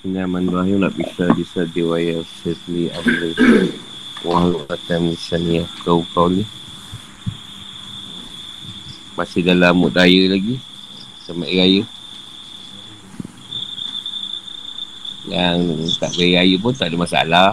[0.00, 3.36] Bismillahirrahmanirrahim nak bisa bisa diwaya sirli ahli
[4.24, 6.40] walau kata misalnya kau kau ni.
[9.12, 10.56] Masih dalam mood raya lagi
[11.20, 11.84] sama raya.
[15.28, 15.60] Yang
[16.00, 17.50] tak raya raya pun tak ada masalah.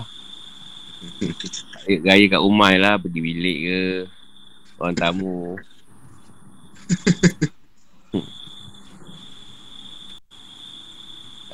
[1.83, 3.81] Raya kat rumah lah pergi bilik ke
[4.79, 5.59] orang tamu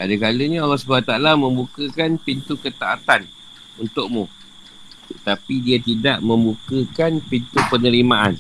[0.04, 3.24] Ada kalanya Allah SWT membukakan pintu ketaatan
[3.80, 4.28] untukmu.
[5.24, 8.36] Tapi dia tidak membukakan pintu penerimaan.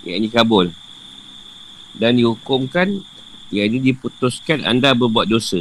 [0.00, 0.66] Yang ini kabul.
[1.92, 3.04] Dan dihukumkan,
[3.52, 5.60] yang ini diputuskan anda berbuat dosa.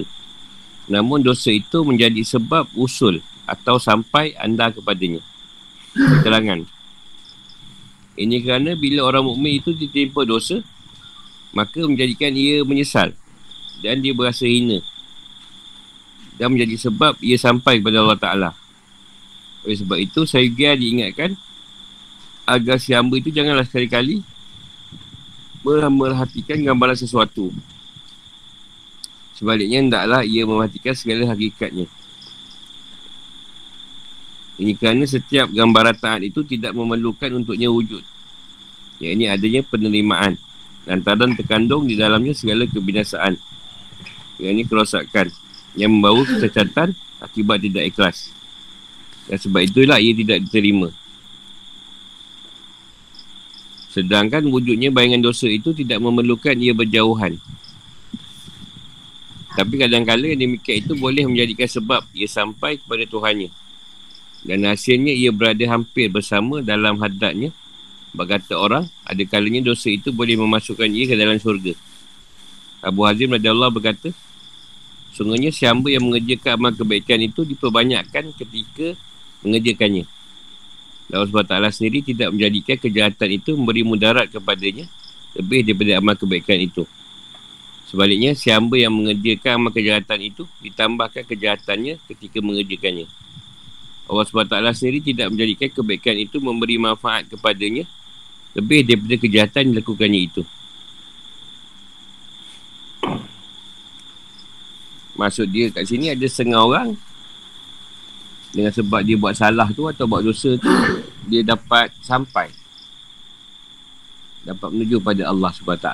[0.87, 3.19] Namun dosa itu menjadi sebab usul
[3.51, 5.19] atau sampai anda kepadanya.
[5.91, 6.63] Keterangan.
[8.15, 10.63] Ini kerana bila orang mukmin itu ditimpa dosa,
[11.51, 13.11] maka menjadikan ia menyesal
[13.79, 14.83] dan dia berasa hina
[16.39, 18.49] dan menjadi sebab ia sampai kepada Allah Ta'ala
[19.67, 21.35] oleh sebab itu saya diingatkan
[22.47, 24.23] agar si hamba itu janganlah sekali-kali
[25.67, 27.51] merhatikan gambaran sesuatu
[29.35, 31.87] sebaliknya hendaklah ia memperhatikan segala hakikatnya
[34.59, 38.03] ini kerana setiap gambaran taat itu tidak memerlukan untuknya wujud.
[38.99, 40.35] Yang ini adanya penerimaan.
[40.83, 43.39] Lantaran terkandung di dalamnya segala kebinasaan.
[44.39, 45.27] Yang ini kerosakan
[45.75, 48.31] yang membawa kecacatan akibat tidak ikhlas.
[49.27, 50.89] Dan sebab itulah ia tidak diterima.
[53.89, 57.37] Sedangkan wujudnya bayangan dosa itu tidak memerlukan ia berjauhan.
[59.59, 63.51] Tapi kadang-kadang yang demikian itu boleh menjadikan sebab ia sampai kepada Tuhannya.
[64.45, 67.51] Dan hasilnya ia berada hampir bersama dalam hadatnya.
[68.15, 71.75] Berkata orang, ada kalanya dosa itu boleh memasukkan ia ke dalam syurga.
[72.79, 74.15] Abu Hazim Allah berkata,
[75.13, 78.93] Sungguhnya si hamba yang mengerjakan amal kebaikan itu diperbanyakkan ketika
[79.41, 80.05] mengerjakannya.
[81.09, 84.85] Allah SWT sendiri tidak menjadikan kejahatan itu memberi mudarat kepadanya
[85.33, 86.85] lebih daripada amal kebaikan itu.
[87.89, 93.09] Sebaliknya, si hamba yang mengerjakan amal kejahatan itu ditambahkan kejahatannya ketika mengerjakannya.
[94.05, 97.89] Allah SWT sendiri tidak menjadikan kebaikan itu memberi manfaat kepadanya
[98.57, 100.41] lebih daripada kejahatan yang dilakukannya itu.
[105.19, 106.89] Maksud dia kat sini ada setengah orang.
[108.55, 110.71] Dengan sebab dia buat salah tu atau buat dosa tu
[111.27, 112.47] dia dapat sampai.
[114.47, 115.87] Dapat menuju pada Allah SWT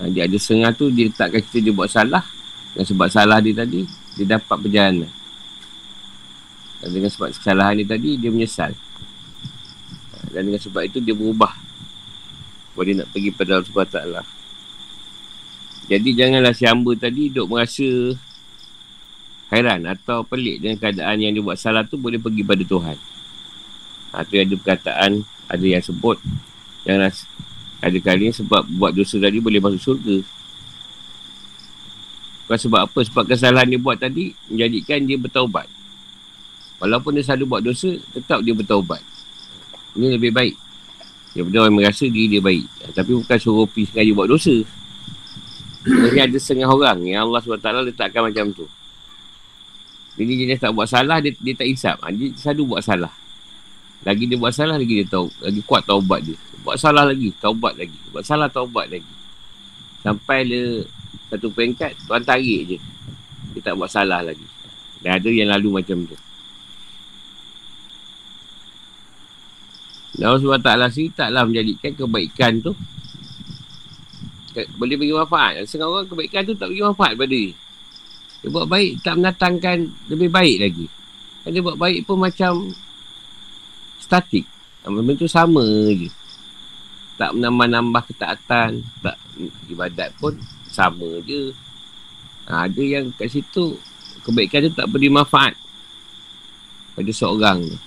[0.00, 2.24] ha, dia ada setengah tu dia letakkan kita dia buat salah.
[2.72, 3.84] Dan sebab salah dia tadi
[4.16, 5.12] dia dapat perjalanan.
[6.80, 8.72] Dan dengan sebab kesalahan dia tadi dia menyesal.
[10.16, 11.52] Ha, dan dengan sebab itu dia berubah.
[12.72, 14.43] Boleh nak pergi pada Allah SWT
[15.84, 18.16] jadi janganlah si hamba tadi duk merasa
[19.52, 22.96] hairan atau pelik dengan keadaan yang dia buat salah tu boleh pergi pada Tuhan.
[24.14, 26.16] Ha, tu ada perkataan, ada yang sebut
[26.84, 27.12] janganlah
[27.84, 30.16] ada kali sebab buat dosa tadi boleh masuk surga.
[32.44, 33.00] Bukan sebab apa?
[33.04, 35.68] Sebab kesalahan dia buat tadi menjadikan dia bertaubat.
[36.80, 39.00] Walaupun dia selalu buat dosa, tetap dia bertaubat.
[39.96, 40.56] Ini lebih baik.
[41.32, 42.64] Daripada orang merasa diri dia baik.
[42.92, 44.56] Tapi bukan suruh pergi sengaja buat dosa.
[45.84, 48.64] Jadi ada setengah orang yang Allah SWT letakkan macam tu.
[50.16, 52.00] Jadi dia tak buat salah, dia, dia tak isap.
[52.00, 53.12] Ha, dia selalu buat salah.
[54.04, 55.28] Lagi dia buat salah, lagi dia tahu.
[55.44, 56.38] Lagi kuat taubat dia.
[56.64, 57.98] Buat salah lagi, taubat lagi.
[58.14, 59.12] Buat salah, taubat lagi.
[60.00, 60.86] Sampai dia
[61.28, 62.78] satu peringkat, tuan tarik je.
[63.52, 64.46] Dia tak buat salah lagi.
[65.04, 66.16] Dan ada yang lalu macam tu.
[70.22, 72.72] Allah SWT sendiri taklah menjadikan kebaikan tu
[74.78, 75.66] boleh bagi manfaat.
[75.66, 77.52] Setengah orang kebaikan tu tak bagi manfaat pada dia.
[78.44, 79.76] Dia buat baik tak mendatangkan
[80.12, 80.86] lebih baik lagi.
[81.42, 82.70] Dan dia buat baik pun macam
[83.98, 84.46] statik.
[84.84, 86.12] Benda tu sama je.
[87.16, 88.84] Tak menambah-nambah ketaatan.
[89.00, 89.16] Tak
[89.72, 90.36] ibadat pun
[90.68, 91.50] sama je.
[92.44, 93.80] Ha, ada yang kat situ
[94.22, 95.56] kebaikan tu tak beri manfaat
[96.92, 97.78] pada seorang tu.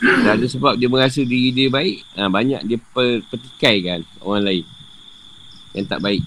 [0.00, 3.20] Dan ada sebab dia merasa diri dia baik, ha, banyak dia per,
[3.60, 4.64] kan orang lain
[5.76, 6.24] yang tak baik.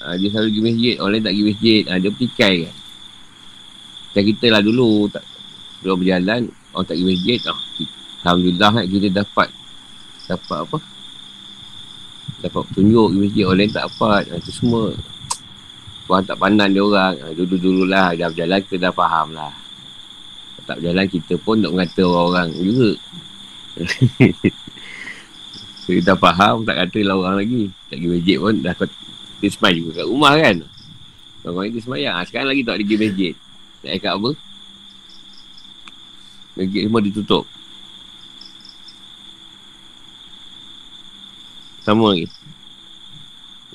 [0.00, 2.76] Ha, dia selalu pergi masjid, orang lain tak pergi masjid, ha, dia petikai kan.
[4.08, 5.24] Macam kita lah dulu, tak,
[5.84, 6.40] belum berjalan,
[6.72, 7.60] orang tak pergi masjid, oh,
[8.24, 9.48] Alhamdulillah kan, kita dapat,
[10.32, 10.78] dapat apa?
[12.40, 14.84] Dapat tunjuk pergi masjid, orang lain tak dapat, itu semua.
[16.08, 19.63] Orang tak pandang dia orang, ha, dulu-dulu lah, dah berjalan, kita dah faham lah
[20.64, 22.90] tak berjalan kita pun nak mengata orang-orang juga
[25.84, 27.68] So, dah faham, tak kata lah orang lagi.
[27.92, 28.94] Tak pergi masjid pun, dah kata
[29.44, 30.56] dia semayang juga kat rumah kan.
[31.44, 32.16] Orang itu semayang.
[32.16, 33.34] Ha, sekarang lagi tak pergi masjid.
[33.84, 34.30] Nak ikat apa?
[36.56, 37.44] Masjid semua ditutup.
[41.84, 42.32] Sama lagi.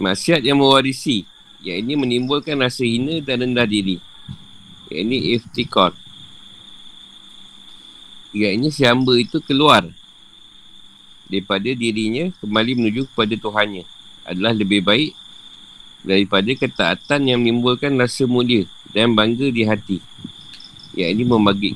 [0.01, 1.29] Maksiat yang mewarisi.
[1.61, 4.01] Yang ini menimbulkan rasa hina dan rendah diri.
[4.89, 5.93] Yang ini iftikor.
[8.29, 9.89] Ini si hamba itu keluar
[11.25, 13.85] daripada dirinya kembali menuju kepada Tuhannya
[14.25, 15.17] adalah lebih baik
[16.05, 19.97] daripada ketaatan yang menimbulkan rasa mulia dan bangga di hati.
[20.93, 21.23] Yang ini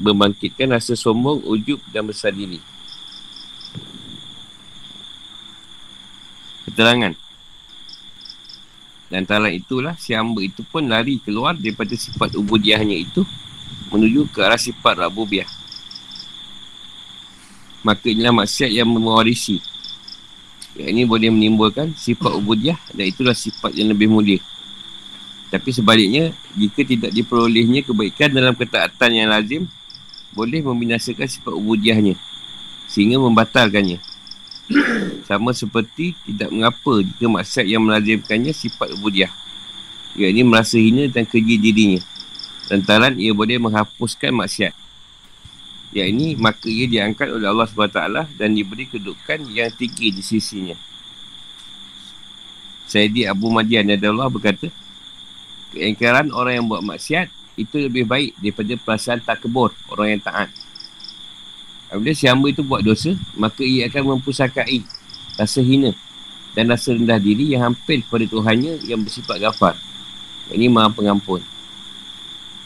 [0.01, 2.57] membangkitkan rasa sombong, ujub dan besar diri.
[6.69, 7.13] Keterangan.
[9.13, 13.21] Dan antara itulah si hamba itu pun lari keluar daripada sifat ubudiahnya itu
[13.93, 15.45] menuju ke arah sifat rabubiah.
[17.83, 19.59] Maka inilah maksiat yang mewarisi.
[20.73, 24.41] Yang ini boleh menimbulkan sifat ubudiah dan itulah sifat yang lebih mulia.
[25.53, 29.69] Tapi sebaliknya, jika tidak diperolehnya kebaikan dalam ketaatan yang lazim,
[30.33, 32.17] boleh membinasakan sifat ubudiahnya
[32.89, 34.01] sehingga membatalkannya.
[35.29, 39.29] Sama seperti tidak mengapa jika maksiat yang melazimkannya sifat ubudiah.
[40.17, 42.01] Ia ini merasa hina dan keji dirinya.
[42.69, 44.73] Lantaran ia boleh menghapuskan maksiat.
[45.93, 48.01] Yang ini maka ia diangkat oleh Allah SWT
[48.33, 50.73] dan diberi kedudukan yang tinggi di sisinya.
[52.89, 54.73] Sayyidi Abu Madian Allah berkata,
[55.73, 60.49] keingkaran orang yang buat maksiat itu lebih baik daripada perasaan tak kebur orang yang taat.
[61.93, 64.81] Apabila si hamba itu buat dosa, maka ia akan mempusakai
[65.37, 65.93] rasa hina
[66.57, 69.77] dan rasa rendah diri yang hampir kepada Tuhannya yang bersifat gafar.
[70.49, 71.45] Ini maha pengampun.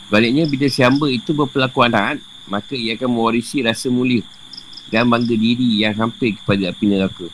[0.08, 4.24] Baliknya, bila si hamba itu berpelakuan taat, maka ia akan mewarisi rasa mulia
[4.88, 7.28] dan bangga diri yang hampir kepada api neraka.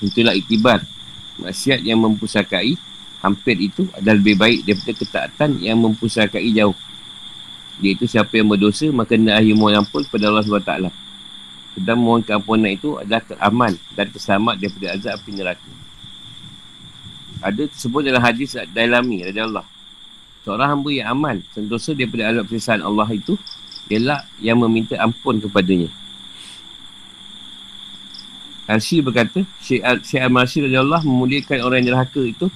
[0.00, 0.84] Itulah iktibar.
[1.40, 2.76] Maksiat yang mempusakai
[3.24, 6.76] hampir itu adalah lebih baik daripada ketaatan yang mempusakai jauh.
[7.80, 10.72] Iaitu siapa yang berdosa maka nak akhir mohon ampun kepada Allah SWT.
[11.80, 15.70] Dan mohon keampunan itu adalah teraman dan terselamat daripada azab api neraka.
[17.40, 19.64] Ada tersebut dalam hadis Dailami Raja Allah.
[20.44, 23.36] Seorang hamba yang aman, sentosa daripada azab persisahan Allah itu,
[23.90, 25.90] ialah yang meminta ampun kepadanya.
[28.70, 29.82] Hansi berkata, Syekh
[30.22, 32.46] Al-Masih Raja Allah memuliakan orang yang neraka itu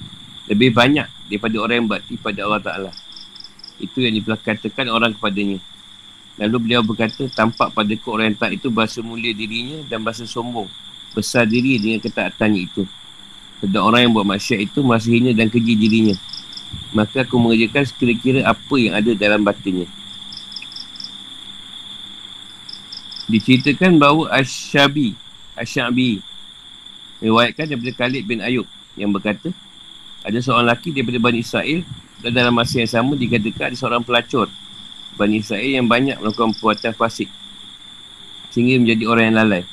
[0.47, 2.91] lebih banyak daripada orang yang bakti pada Allah Ta'ala.
[3.83, 5.59] Itu yang diperkatakan orang kepadanya.
[6.39, 10.71] Lalu beliau berkata, tampak pada orang yang tak itu bahasa mulia dirinya dan bahasa sombong.
[11.11, 12.87] Besar diri dengan ketaatannya itu.
[13.59, 16.15] Sedang orang yang buat maksiat itu masih hina dan keji dirinya.
[16.95, 19.87] Maka aku mengerjakan sekira-kira apa yang ada dalam batinnya.
[23.25, 25.17] Diceritakan bahawa Asyabi,
[25.57, 26.21] Asyabi,
[27.17, 29.49] meriwayatkan daripada Khalid bin Ayub yang berkata,
[30.21, 31.81] ada seorang lelaki daripada Bani Israel
[32.21, 34.49] dan dalam masa yang sama dikatakan ada seorang pelacur
[35.17, 37.29] Bani Israel yang banyak melakukan perbuatan fasik
[38.53, 39.63] sehingga menjadi orang yang lalai.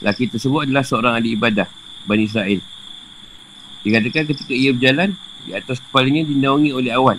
[0.00, 1.68] Lelaki tersebut adalah seorang ahli ibadah
[2.08, 2.60] Bani Israel.
[3.84, 7.18] Dikatakan ketika ia berjalan, di atas kepalanya dinaungi oleh awan.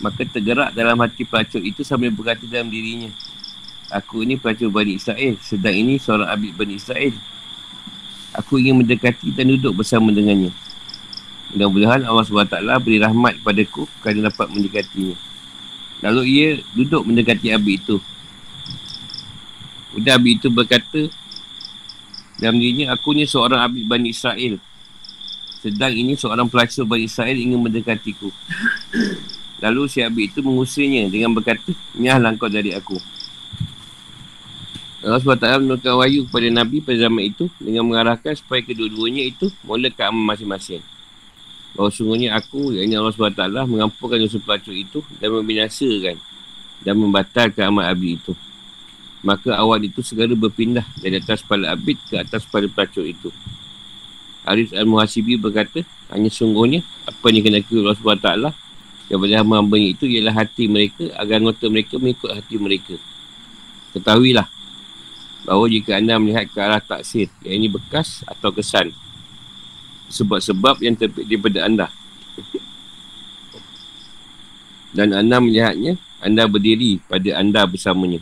[0.00, 3.12] Maka tergerak dalam hati pelacur itu sambil berkata dalam dirinya,
[3.90, 7.10] Aku ini pelacur Bani Israel, sedang ini seorang abid Bani Israel.
[8.38, 10.54] Aku ingin mendekati dan duduk bersama dengannya.
[11.50, 12.54] Mudah-mudahan Allah SWT
[12.86, 15.18] beri rahmat kepada ku kerana dapat mendekatinya.
[16.06, 17.98] Lalu ia duduk mendekati Abi itu.
[19.98, 21.10] Udah Abi itu berkata,
[22.38, 24.62] dalam dirinya, aku ni seorang Abi Bani Israel.
[25.60, 28.30] Sedang ini seorang pelacur Bani Israel ingin mendekatiku.
[29.60, 32.96] Lalu si Abi itu mengusirnya dengan berkata, Nyahlah kau dari aku.
[35.00, 39.88] Allah SWT menurutkan wahyu kepada Nabi pada zaman itu dengan mengarahkan supaya kedua-duanya itu mula
[39.88, 40.84] ke amal masing-masing.
[41.72, 46.20] Bahawa sungguhnya aku, yang Allah SWT mengampunkan dosa pelacur itu dan membinasakan
[46.84, 48.36] dan membatalkan amal abid itu.
[49.24, 53.32] Maka awan itu segera berpindah dari atas kepala abid ke atas kepala pelacur itu.
[54.44, 55.80] Arif Al-Muhasibi berkata,
[56.12, 58.28] hanya sungguhnya apa yang kena kira Allah SWT
[59.08, 62.96] daripada hamba itu ialah hati mereka agar anggota mereka mengikut hati mereka.
[63.96, 64.59] Ketahuilah
[65.44, 68.92] bahawa jika anda melihat ke arah taksir, yang ini bekas atau kesan,
[70.10, 71.86] sebab-sebab yang terbit daripada anda.
[74.90, 78.18] Dan anda melihatnya, anda berdiri pada anda bersamanya.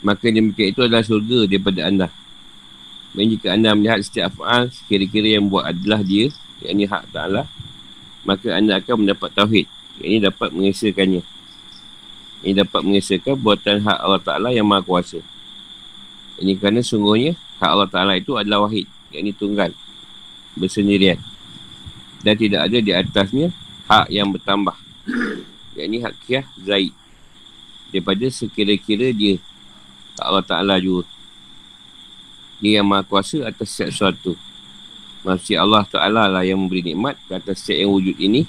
[0.00, 2.08] Maka demikian itu adalah surga daripada anda.
[3.12, 6.32] Dan jika anda melihat setiap faal, kira-kira yang buat adalah dia,
[6.64, 7.48] yang ini hak ta'ala,
[8.24, 9.66] maka anda akan mendapat tauhid.
[10.00, 11.35] Yang ini dapat mengesahkannya.
[12.44, 15.20] Ini dapat mengesahkan buatan hak Allah Ta'ala yang maha kuasa.
[16.36, 18.84] Ini kerana sungguhnya hak Allah Ta'ala itu adalah wahid.
[19.08, 19.70] Yang ini tunggal.
[20.56, 21.16] Bersendirian.
[22.20, 23.48] Dan tidak ada di atasnya
[23.88, 24.76] hak yang bertambah.
[25.72, 26.92] Yang ini hak kiah zaid.
[27.88, 29.40] Daripada sekira-kira dia.
[30.20, 31.08] Allah Ta'ala juga.
[32.60, 34.32] Dia yang maha kuasa atas setiap sesuatu.
[35.26, 38.48] Maksudnya Allah Ta'ala lah yang memberi nikmat atas setiap yang wujud ini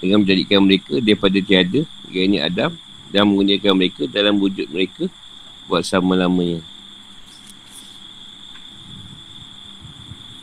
[0.00, 2.74] dengan menjadikan mereka daripada tiada yang ini Adam
[3.12, 5.04] dan menggunakan mereka dalam wujud mereka
[5.68, 6.64] buat sama-lamanya.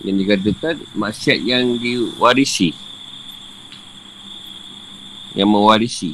[0.06, 2.72] Yang dikatakan maksiat yang diwarisi.
[5.34, 6.12] Yang mewarisi.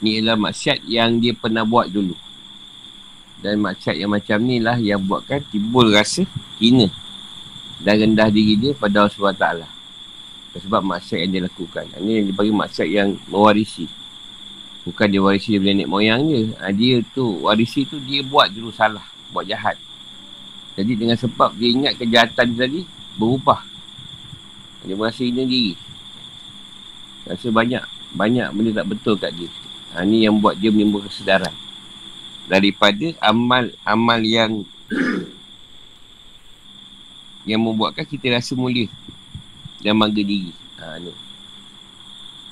[0.00, 2.14] Ini adalah maksiat yang dia pernah buat dulu.
[3.40, 6.28] Dan maksiat yang macam ni lah yang buatkan timbul rasa
[6.60, 6.92] hina.
[7.80, 9.12] Dan rendah diri dia pada Allah
[9.64, 9.79] SWT.
[10.50, 11.86] Sebab maksiat yang dia lakukan.
[11.94, 13.86] Ini yang dibagi maksiat yang mewarisi.
[14.82, 16.40] Bukan dia warisi dari nenek moyang je.
[16.58, 19.06] Ha, dia tu, warisi tu dia buat dulu salah.
[19.30, 19.78] Buat jahat.
[20.74, 22.82] Jadi dengan sebab dia ingat kejahatan tadi,
[23.14, 23.62] berubah.
[24.82, 25.74] Dia merasa ini diri.
[27.30, 27.84] Rasa banyak,
[28.16, 29.50] banyak benda tak betul kat dia.
[29.94, 31.54] Ha, ini yang buat dia menimbul kesedaran.
[32.50, 34.66] Daripada amal-amal yang
[37.50, 38.90] yang membuatkan kita rasa mulia
[39.80, 40.52] dan bangga diri.
[40.80, 41.12] Ha, ni.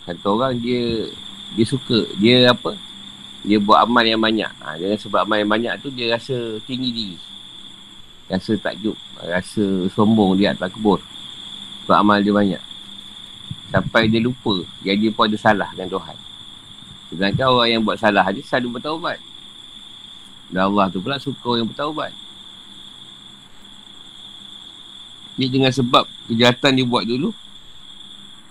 [0.09, 1.09] Kata orang dia
[1.57, 2.77] dia suka, dia apa?
[3.45, 4.53] Dia buat amal yang banyak.
[4.61, 7.19] Ha, dengan sebab amal yang banyak tu dia rasa tinggi diri.
[8.29, 11.01] Rasa takjub, rasa sombong dia atas kebur.
[11.85, 12.63] Sebab amal dia banyak.
[13.69, 16.17] Sampai dia lupa yang dia pun ada salah dengan Tuhan.
[17.09, 19.21] Sedangkan orang yang buat salah dia selalu bertaubat.
[20.49, 22.13] Dan Allah tu pula suka orang yang bertaubat.
[25.39, 27.31] Ni dengan sebab kejahatan dia buat dulu.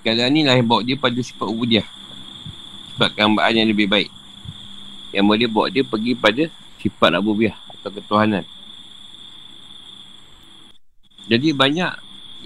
[0.08, 1.84] Keadaan ni lah yang bawa dia pada sifat ubudiah.
[2.96, 4.08] Sifat kehambaan yang lebih baik.
[5.12, 6.48] Yang boleh bawa dia pergi pada
[6.80, 8.48] sifat abubiah atau ketuhanan.
[11.28, 11.92] Jadi banyak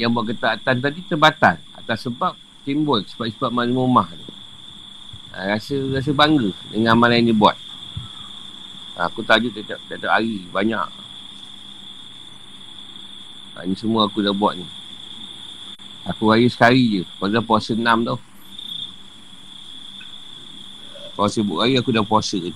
[0.01, 1.61] yang buat ketaatan tadi terbatal.
[1.77, 2.33] Atas sebab
[2.65, 4.25] timbul sifat-sifat malumah ni.
[5.37, 7.57] Ha, rasa, rasa bangga dengan amalan yang dia buat.
[8.97, 10.81] Ha, aku tajuk tiap-tiap hari banyak
[13.61, 14.65] Ha, ni semua aku dah buat ni.
[16.09, 17.01] Aku raya sekali je.
[17.21, 18.17] Pasal puasa enam tau.
[21.13, 22.49] Puasa buat raya aku dah puasa je.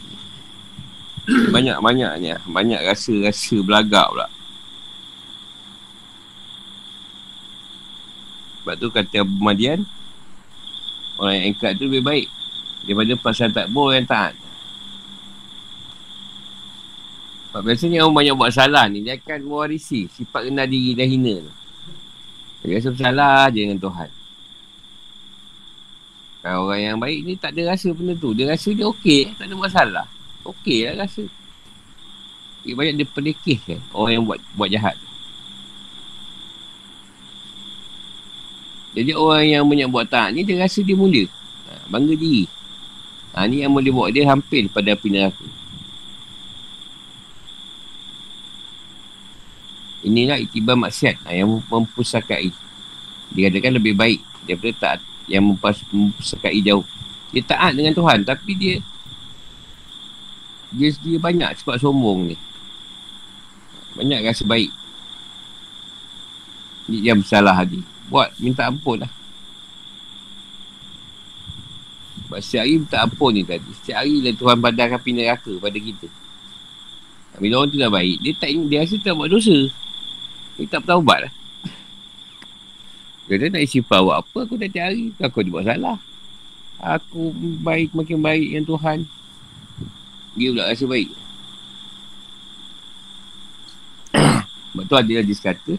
[1.53, 2.41] Banyak-banyaknya.
[2.49, 4.25] Banyak rasa-rasa belagak pula.
[8.65, 9.85] Sebab tu kata Abu Madian.
[11.21, 12.27] Orang yang engkat tu lebih baik.
[12.89, 14.33] Daripada pasal tak boleh yang taat.
[17.55, 21.39] Sebab biasanya orang banyak buat salah ni, dia akan mewarisi sifat rendah diri dan hina
[21.39, 21.53] tu.
[22.67, 24.09] Dia rasa bersalah je dengan Tuhan.
[26.43, 28.35] Kalau orang yang baik ni tak ada rasa benda tu.
[28.35, 30.05] Dia rasa dia okey, tak ada masalah.
[30.43, 31.23] Okey lah rasa.
[32.67, 34.99] Dia banyak dia pelikih kan, orang yang buat buat jahat.
[38.99, 41.31] Jadi orang yang banyak buat tak ni, dia rasa dia mulia.
[41.71, 42.51] Ha, bangga diri.
[43.31, 45.54] Ha, ni yang boleh buat dia hampir pada api neraka.
[50.05, 52.53] Inilah itibar maksiat yang mempusakai.
[53.33, 56.85] Dikatakan lebih baik daripada taat yang mempusakai jauh.
[57.33, 58.75] Dia taat dengan Tuhan tapi dia
[60.75, 62.37] dia, dia banyak sebab sombong ni.
[63.97, 64.69] Banyak rasa baik.
[66.85, 67.81] Dia yang bersalah tadi.
[68.11, 69.11] Buat minta ampun lah.
[72.27, 73.69] Sebab setiap hari minta ampun ni tadi.
[73.81, 76.07] Setiap hari lah Tuhan padankan api neraka pada kita.
[77.35, 79.57] Bila orang tu dah baik, dia tak dia rasa tak buat dosa.
[80.55, 81.33] Dia tak bertaubat lah.
[83.25, 85.09] Dia nak isi buat apa aku dah cari.
[85.17, 85.97] Aku dia buat salah.
[86.77, 87.33] Aku
[87.65, 88.97] baik makin baik dengan Tuhan.
[90.37, 91.09] Dia pula rasa baik.
[94.71, 95.73] Sebab tu ada hadis kata.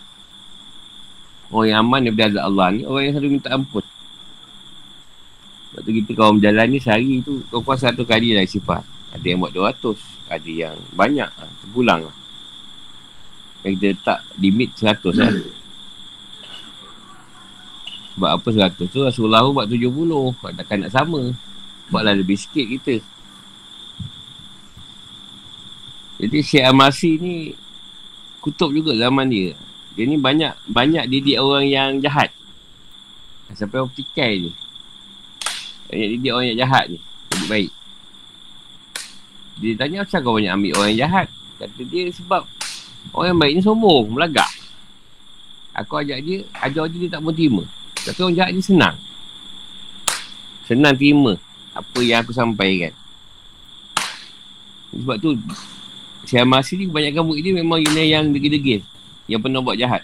[1.54, 2.82] Orang yang aman daripada azab Allah ni.
[2.82, 3.84] Orang yang selalu minta ampun.
[5.70, 7.46] Sebab tu kita kalau berjalan ni sehari tu.
[7.46, 8.82] Kau kuasa satu kali lah sifat.
[9.14, 10.34] Ada yang buat 200.
[10.34, 11.30] Ada yang banyak.
[11.30, 12.25] Ha, terpulang lah.
[13.66, 15.34] Yang kita letak limit 100 lah.
[18.14, 19.90] Sebab apa 100 tu Rasulullah buat 70.
[20.54, 21.34] Takkan nak sama.
[21.90, 23.02] Buatlah lebih sikit kita.
[26.22, 27.34] Jadi Syekh Amasi ni
[28.38, 29.52] kutub juga zaman dia.
[29.98, 32.30] Dia ni banyak banyak didik orang yang jahat.
[33.50, 34.52] Sampai orang tikai je.
[35.90, 37.02] Banyak didik orang yang jahat ni.
[37.34, 37.70] Jadi baik.
[39.56, 41.28] Dia tanya macam kau banyak ambil orang yang jahat.
[41.58, 42.46] Kata dia sebab
[43.14, 44.48] Orang yang baik ni sombong, melagak.
[45.76, 47.62] Aku ajak dia, ajar dia, dia tak mau terima.
[48.02, 48.96] Tapi orang jahat ni senang.
[50.64, 51.36] Senang terima
[51.76, 52.94] apa yang aku sampaikan.
[54.96, 55.36] Sebab tu
[56.26, 58.80] Syekh Masih ni kebanyakan murid dia memang Yunai yang degil-degil
[59.28, 60.02] Yang pernah buat jahat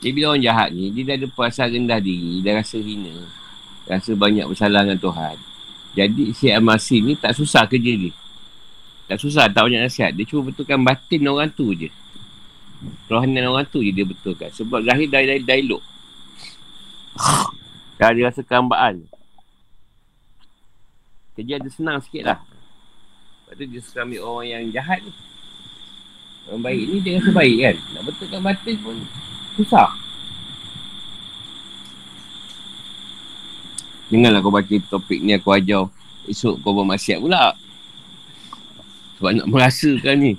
[0.00, 3.14] Dia bila orang jahat ni Dia dah ada perasaan rendah diri Dia rasa hina
[3.84, 5.36] Rasa banyak bersalah dengan Tuhan
[5.94, 8.12] Jadi Syekh Masih ni tak susah kerja dia
[9.08, 10.12] Tak susah tak banyak nasihat.
[10.12, 11.88] Dia cuma betulkan batin orang tu je.
[13.08, 14.52] Rohanian orang tu je dia betulkan.
[14.52, 15.82] Sebab zahir dari, dari, dari elok.
[17.98, 19.02] Dah dia rasa kehambaan
[21.34, 22.38] Kerja ada senang sikit lah.
[23.48, 25.12] Lepas tu dia suka ambil orang yang jahat ni.
[26.46, 27.76] Orang baik ni dia rasa baik kan.
[27.96, 28.96] Nak betulkan batin pun
[29.56, 29.88] Susah.
[34.12, 35.88] Janganlah kau baca topik ni aku ajar.
[36.28, 37.56] Esok kau buat maksiat pula
[39.18, 40.32] Sebab nak merasakan ni.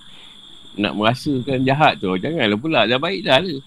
[0.80, 2.16] Nak merasakan jahat tu.
[2.16, 2.88] Janganlah pula.
[2.88, 3.60] Dah baik dah lah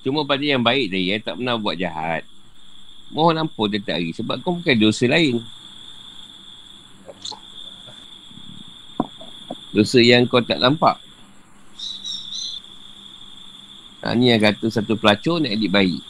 [0.00, 2.26] Cuma pada yang baik tadi Yang tak pernah buat jahat.
[3.10, 5.42] Mohon ampun tetap hari Sebab kau bukan dosa lain.
[9.70, 10.98] Dosa yang kau tak nampak.
[14.00, 16.02] Ha, ni yang kata satu pelacur nak adik baik.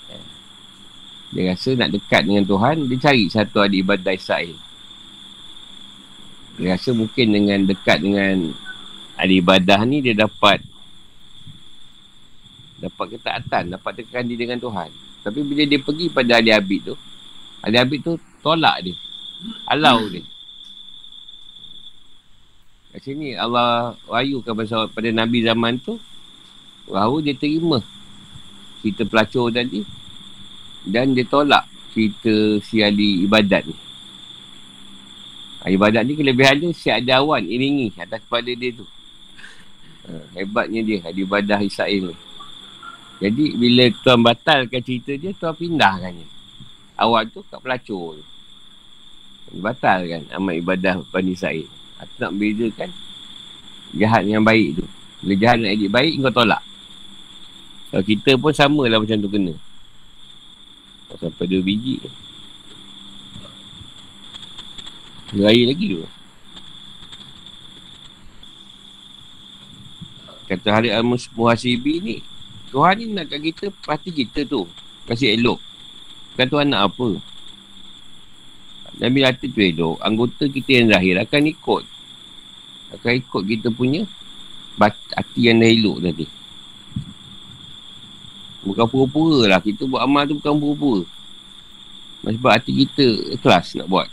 [1.35, 4.70] Dia rasa nak dekat dengan Tuhan, dia cari satu adik ibadah Israel.
[6.61, 8.53] Dia rasa mungkin dengan dekat dengan
[9.17, 10.61] adik ibadah ni, dia dapat
[12.81, 14.93] dapat ketaatan, dapat dekat dia dengan Tuhan.
[15.25, 16.95] Tapi bila dia pergi pada adik Abid tu,
[17.65, 18.13] adik Abid tu
[18.45, 18.93] tolak dia.
[19.73, 20.21] Halau dia.
[22.91, 25.97] Kat sini Allah wayukan pasal pada Nabi zaman tu
[26.91, 27.79] bahawa dia terima
[28.83, 29.87] cerita pelacur tadi
[30.83, 33.90] dan dia tolak cerita si ahli ibadat ni.
[35.61, 38.87] Ibadat ni kelebihan dia si ada awan iringi atas kepala dia tu.
[40.09, 42.17] Ha, hebatnya dia ahli ibadah Israel ni.
[43.21, 46.29] Jadi bila tuan batalkan cerita dia tuan pindahkan dia.
[46.97, 48.25] Awan tu kat pelacur tu.
[49.61, 51.69] Batalkan amat ibadah Bani Israel.
[52.01, 52.91] Aku nak bezakan
[53.93, 54.85] jahat yang baik tu.
[55.21, 56.65] Bila jahat nak edit baik, kau tolak.
[57.93, 59.53] Kalau kita pun sama lah macam tu kena.
[61.21, 62.01] Sampai dua biji.
[65.31, 66.03] Raya lagi tu.
[70.51, 72.17] Kata hari al-muhasibi ni,
[72.75, 74.67] Tuhan ni nak kat kita, pasti kita tu.
[75.07, 75.63] Kasih elok.
[76.35, 77.09] Bukan Tuhan nak apa.
[78.99, 81.83] Bila hati tu elok, anggota kita yang zahir akan ikut.
[82.99, 84.03] Akan ikut kita punya
[85.15, 86.27] hati yang dah elok tadi.
[88.67, 89.61] Bukan pura-pura lah.
[89.63, 91.03] Kita buat amal tu bukan pura-pura.
[92.27, 93.07] Sebab hati kita
[93.39, 94.11] ikhlas nak buat.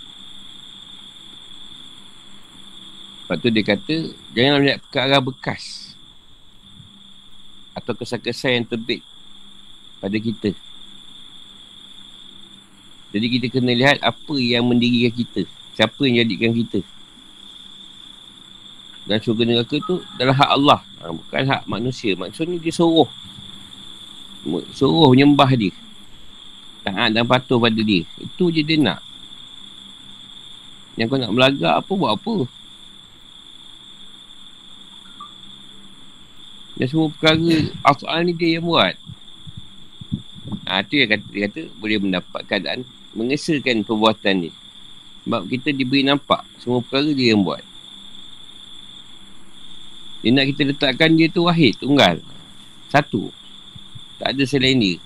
[3.27, 3.95] Lepas tu dia kata,
[4.31, 5.91] jangan melihat perkara bekas.
[7.75, 9.03] Atau kesan-kesan yang terbit
[9.99, 10.55] pada kita.
[13.11, 15.43] Jadi kita kena lihat apa yang mendirikan kita.
[15.75, 16.79] Siapa yang jadikan kita.
[19.03, 20.79] Dan syurga neraka tu adalah hak Allah.
[21.03, 22.15] Ha, bukan hak manusia.
[22.15, 23.11] Maksudnya dia suruh.
[24.71, 25.75] Suruh menyembah dia.
[26.87, 28.07] Taat dan patuh pada dia.
[28.23, 29.03] Itu je dia nak.
[30.95, 32.47] Yang kau nak melagak apa, buat apa.
[36.77, 37.41] Dan semua perkara
[37.81, 38.93] asal ni dia yang buat.
[40.69, 42.85] Ha, tu yang kata, dia kata boleh mendapat keadaan
[43.17, 44.51] mengesahkan perbuatan ni.
[45.25, 47.65] Sebab kita diberi nampak semua perkara dia yang buat.
[50.21, 52.21] Dia nak kita letakkan dia tu wahid, tunggal.
[52.93, 53.33] Satu.
[54.21, 54.97] Tak ada selain dia.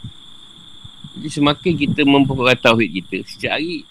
[1.15, 3.83] Jadi semakin kita memperkuat tauhid kita, setiap hari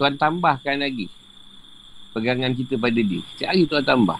[0.00, 1.10] Tuhan tambahkan lagi
[2.16, 3.20] pegangan kita pada dia.
[3.34, 4.18] Setiap hari Tuhan tambah.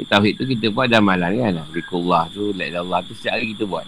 [0.00, 1.68] Tauhid tu kita buat ada amalan kan.
[1.68, 3.84] Zikrullah tu, la Allah tu setiap hari kita buat.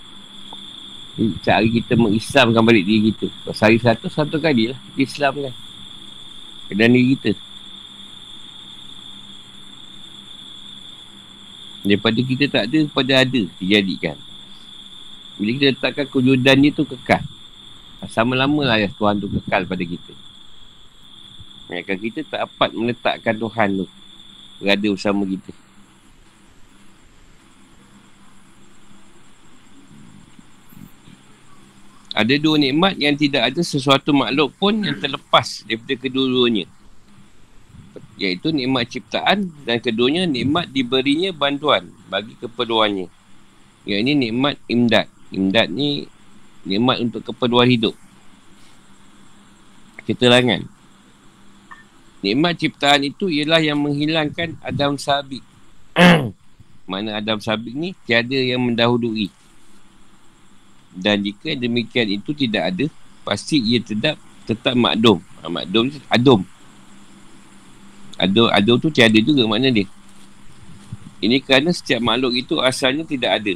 [1.14, 3.30] Cari kita mengislamkan balik diri kita.
[3.54, 4.78] Sehari satu, satu kali lah.
[4.98, 5.54] Islam kan.
[6.74, 7.32] Dan diri kita.
[11.86, 14.16] Daripada kita tak ada, pada ada dijadikan.
[15.38, 17.22] Bila kita letakkan kewujudan dia tu kekal.
[18.10, 20.12] Sama lama lah ya Tuhan tu kekal pada kita.
[21.70, 23.86] Mereka kita tak dapat meletakkan Tuhan tu.
[24.60, 25.63] Berada bersama kita.
[32.14, 36.70] Ada dua nikmat yang tidak ada sesuatu makhluk pun yang terlepas daripada kedua-duanya.
[38.14, 43.10] Iaitu nikmat ciptaan dan keduanya nikmat diberinya bantuan bagi keperluannya.
[43.82, 45.10] Yang ini nikmat imdad.
[45.34, 46.06] Imdad ni
[46.62, 47.98] nikmat untuk keperluan hidup.
[50.06, 50.62] Keterangan.
[52.22, 55.42] Nikmat ciptaan itu ialah yang menghilangkan Adam Sabik.
[56.90, 59.34] Mana Adam Sabik ni tiada yang mendahului
[60.94, 62.86] dan jika demikian itu tidak ada,
[63.26, 64.14] pasti ia tetap
[64.46, 65.18] tetap makdum.
[65.42, 66.46] Ha, makdum Adum.
[68.14, 69.90] Ada ada tu tiada juga makna dia.
[71.18, 73.54] Ini kerana setiap makhluk itu asalnya tidak ada.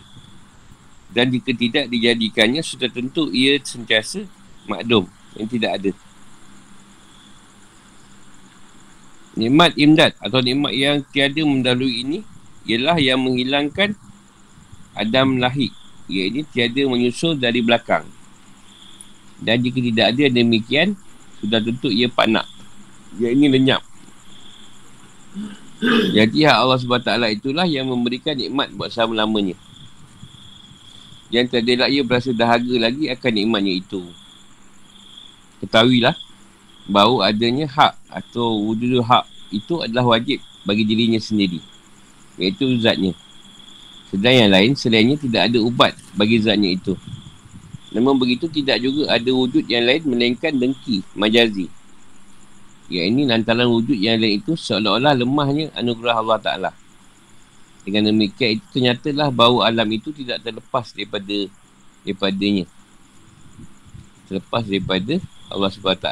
[1.09, 4.27] Dan jika tidak dijadikannya, sudah tentu ia sentiasa
[4.67, 5.07] makdum
[5.39, 5.91] yang tidak ada.
[9.39, 12.19] Nikmat imdad atau nikmat yang tiada mendahului ini
[12.67, 13.95] ialah yang menghilangkan
[14.99, 15.71] Adam lahir.
[16.09, 18.09] Ia ini tiada menyusul dari belakang.
[19.39, 20.99] Dan jika tidak ada demikian,
[21.39, 22.49] sudah tentu ia panak.
[23.21, 23.85] Ia ini lenyap.
[26.11, 29.55] Jadi hak Allah SWT itulah yang memberikan nikmat buat selama-lamanya.
[31.31, 34.03] Yang tiada ia berasa dahaga lagi akan nikmatnya itu.
[35.63, 36.17] Ketahuilah
[36.89, 41.61] bahawa adanya hak atau wujud hak itu adalah wajib bagi dirinya sendiri.
[42.41, 43.13] Iaitu zatnya.
[44.09, 46.97] Sedang yang lain, selainnya tidak ada ubat bagi zatnya itu.
[47.93, 51.69] Namun begitu tidak juga ada wujud yang lain melainkan dengki, majazi.
[52.89, 56.71] Yang ini lantaran wujud yang lain itu seolah-olah lemahnya anugerah Allah Ta'ala.
[57.85, 61.49] Dengan demikian itu ternyatalah bahawa alam itu tidak terlepas daripada
[62.05, 62.65] daripadanya.
[64.29, 65.15] Terlepas daripada
[65.49, 66.09] Allah SWT.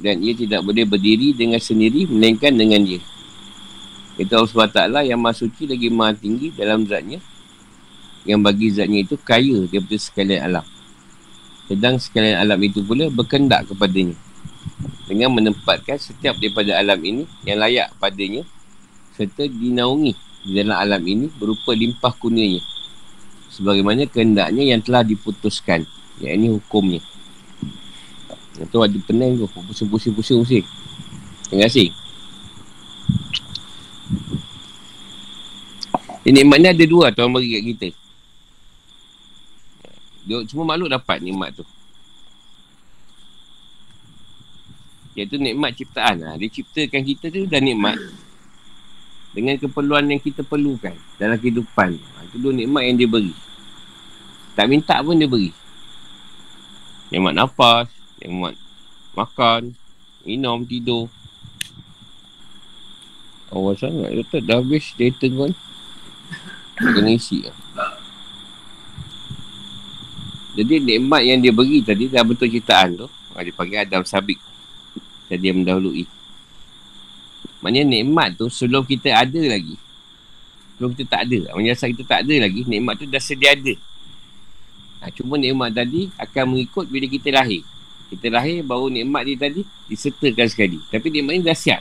[0.00, 3.00] Dan ia tidak boleh berdiri dengan sendiri melainkan dengan dia.
[4.20, 7.20] Itu Allah SWT yang maha suci lagi maha tinggi dalam zatnya.
[8.28, 10.64] Yang bagi zatnya itu kaya daripada sekalian alam.
[11.66, 14.12] Sedang sekalian alam itu pula berkendak kepadanya.
[15.08, 18.44] Dengan menempatkan setiap daripada alam ini yang layak padanya.
[19.16, 20.12] Serta dinaungi
[20.44, 22.60] di dalam alam ini berupa limpah kuningnya.
[23.52, 25.88] Sebagaimana kehendaknya yang telah diputuskan.
[26.20, 27.00] Yang ini hukumnya.
[28.60, 29.48] Itu ada pening tu.
[29.48, 30.64] Pusing-pusing-pusing-pusing.
[31.48, 32.01] Terima kasih.
[36.22, 37.88] Ini nikmat ni ada dua Tuhan bagi kat kita.
[40.22, 41.66] Dia, semua makhluk dapat nikmat tu.
[45.18, 46.22] Iaitu nikmat ciptaan.
[46.22, 46.38] Ha.
[46.38, 47.98] Dia ciptakan kita tu dah nikmat.
[49.34, 51.98] Dengan keperluan yang kita perlukan dalam kehidupan.
[51.98, 52.30] Ha.
[52.30, 53.34] Itu dua nikmat yang dia beri.
[54.54, 55.50] Tak minta pun dia beri.
[57.10, 57.90] Nikmat nafas.
[58.22, 58.54] Nikmat
[59.18, 59.74] makan.
[60.22, 61.10] Minum, tidur.
[63.50, 64.22] Awal sangat.
[64.46, 65.71] Dah habis data kau ni.
[66.76, 67.56] Kena isi lah.
[70.52, 73.08] Jadi nikmat yang dia beri tadi dah bentuk ciptaan tu.
[73.32, 74.36] Dia panggil Adam Sabik.
[75.28, 76.04] Tadi yang mendahului.
[77.64, 79.78] Maksudnya nikmat tu sebelum kita ada lagi.
[80.76, 81.54] Sebelum kita tak ada.
[81.56, 83.74] Maksudnya asal kita tak ada lagi, nikmat tu dah sedia ada.
[85.00, 87.62] Ha, cuma nikmat tadi akan mengikut bila kita lahir.
[88.12, 90.78] Kita lahir baru nikmat ni tadi disertakan sekali.
[90.90, 91.80] Tapi nikmat ni dah siap.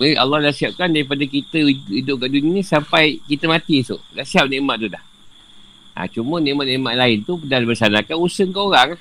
[0.00, 4.00] Maksudnya Allah dah siapkan daripada kita hidup kat dunia ni sampai kita mati esok.
[4.16, 5.04] Dah siap nikmat tu dah.
[5.92, 8.96] Ha, cuma nikmat-nikmat lain tu dah bersanakan usaha kau orang.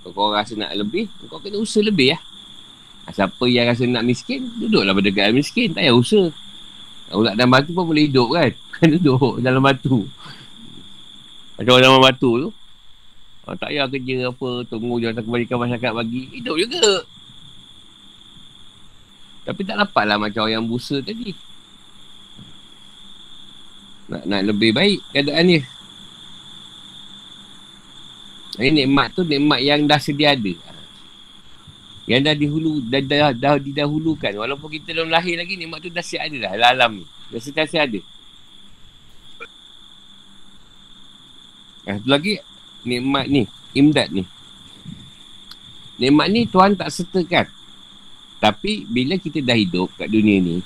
[0.00, 2.22] Kalau kau rasa nak lebih, kau kena usaha lebih lah.
[3.04, 5.76] Ha, siapa yang rasa nak miskin, duduklah berdekat miskin.
[5.76, 6.32] Tak payah usaha.
[7.12, 8.52] Ulat dalam batu pun boleh hidup kan.
[8.96, 10.04] Duduk dalam batu.
[11.56, 12.50] Macam orang dalam batu tu.
[13.44, 16.22] Ha, tak payah kerja apa, tunggu jawatan kebajikan masyarakat bagi.
[16.36, 17.04] Hidup juga.
[19.48, 21.32] Tapi tak dapat lah macam orang yang busa tadi.
[24.12, 25.62] Nak, nak lebih baik keadaan dia.
[28.60, 30.52] Ini nikmat tu nikmat yang dah sedia ada.
[32.04, 34.36] Yang dah dihulu, dah, dah, dah didahulukan.
[34.36, 36.52] Walaupun kita belum lahir lagi, nikmat tu dah siap ada dah.
[36.76, 37.04] Alam ni.
[37.32, 38.00] Dah sentiasa ada.
[41.88, 42.36] Satu lagi,
[42.84, 43.48] nikmat ni.
[43.72, 44.28] Imdad ni.
[45.96, 47.57] Nikmat ni Tuhan tak sertakan.
[48.38, 50.56] Tapi bila kita dah hidup kat dunia ni,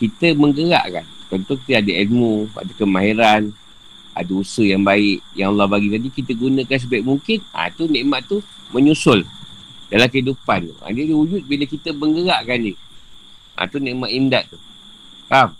[0.00, 1.04] kita menggerakkan.
[1.28, 3.52] Contoh kita ada ilmu, ada kemahiran,
[4.14, 7.38] ada usaha yang baik yang Allah bagi tadi, kita gunakan sebaik mungkin.
[7.52, 8.40] Ha, tu nikmat tu
[8.72, 9.26] menyusul
[9.92, 10.72] dalam kehidupan.
[10.80, 12.74] Ha, dia wujud bila kita menggerakkan dia.
[13.58, 14.58] Ha, tu nikmat imdad tu.
[15.28, 15.52] Faham?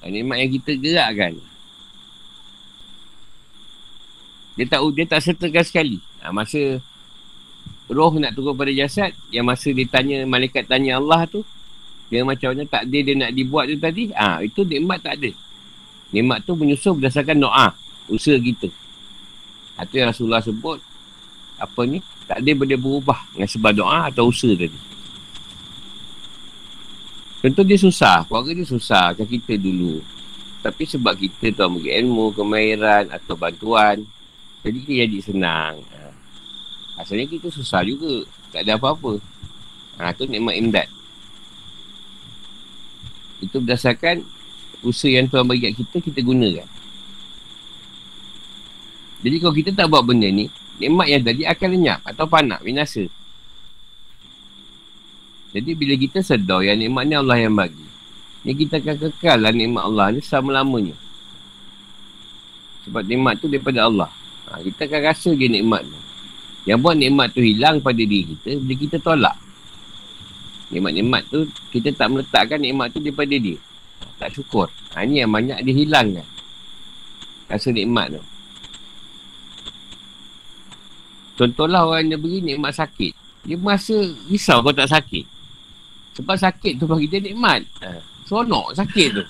[0.00, 1.40] Ha, nikmat yang kita gerakkan.
[4.54, 5.98] Dia tak dia tak sertakan sekali.
[6.22, 6.78] Ha, masa
[7.90, 11.44] roh nak turun pada jasad yang masa dia tanya malaikat tanya Allah tu
[12.08, 14.12] dia macam mana takdir dia nak dibuat tu tadi?
[14.14, 15.30] Ah ha, itu nikmat tak ada.
[16.12, 17.74] Nikmat tu menyusul berdasarkan doa
[18.06, 18.68] usaha kita.
[19.82, 20.78] Itu ha, yang Rasulullah sebut
[21.58, 21.98] apa ni?
[22.24, 24.78] Takdir boleh berubah dengan sebab doa atau usaha tadi.
[27.44, 30.00] Contoh dia susah keluarga dia susah macam kita dulu.
[30.64, 34.00] Tapi sebab kita tu bagi ilmu, kemahiran atau bantuan
[34.64, 35.84] jadi kita jadi senang
[36.94, 38.26] Asalnya kita susah juga.
[38.54, 39.18] Tak ada apa-apa.
[39.98, 40.88] Ha, tu nikmat imdad.
[43.42, 44.22] Itu berdasarkan
[44.82, 46.68] usaha yang Tuhan bagi kat kita, kita gunakan.
[49.24, 53.08] Jadi kalau kita tak buat benda ni, nikmat yang tadi akan lenyap atau panak, binasa.
[55.54, 57.86] Jadi bila kita sedar yang nikmat ni Allah yang bagi.
[58.44, 60.98] Ni kita akan kekal lah nikmat Allah ni selama-lamanya.
[62.84, 64.10] Sebab nikmat tu daripada Allah.
[64.50, 66.03] Ha, kita akan rasa je nikmat tu.
[66.64, 69.36] Yang buat nikmat tu hilang pada diri kita bila kita tolak.
[70.72, 73.60] Nikmat-nikmat tu kita tak meletakkan nikmat tu daripada dia.
[74.16, 74.72] Tak syukur.
[74.96, 76.24] Ha, ini yang banyak dia.
[77.44, 78.22] Rasa nikmat tu.
[81.34, 83.12] Contohlah orang yang beri nikmat sakit.
[83.44, 83.92] Dia merasa
[84.30, 85.24] risau kalau tak sakit.
[86.16, 87.60] Sebab sakit tu bagi dia nikmat.
[87.84, 89.24] Ha, seronok sakit tu.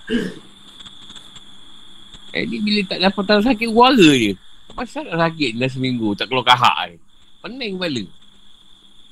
[2.35, 4.35] Jadi bila tak dapat tahu sakit, warga dia.
[4.75, 7.04] Pasal tak sakit dah seminggu, tak keluar kahak ni.
[7.45, 8.05] Pening kepala.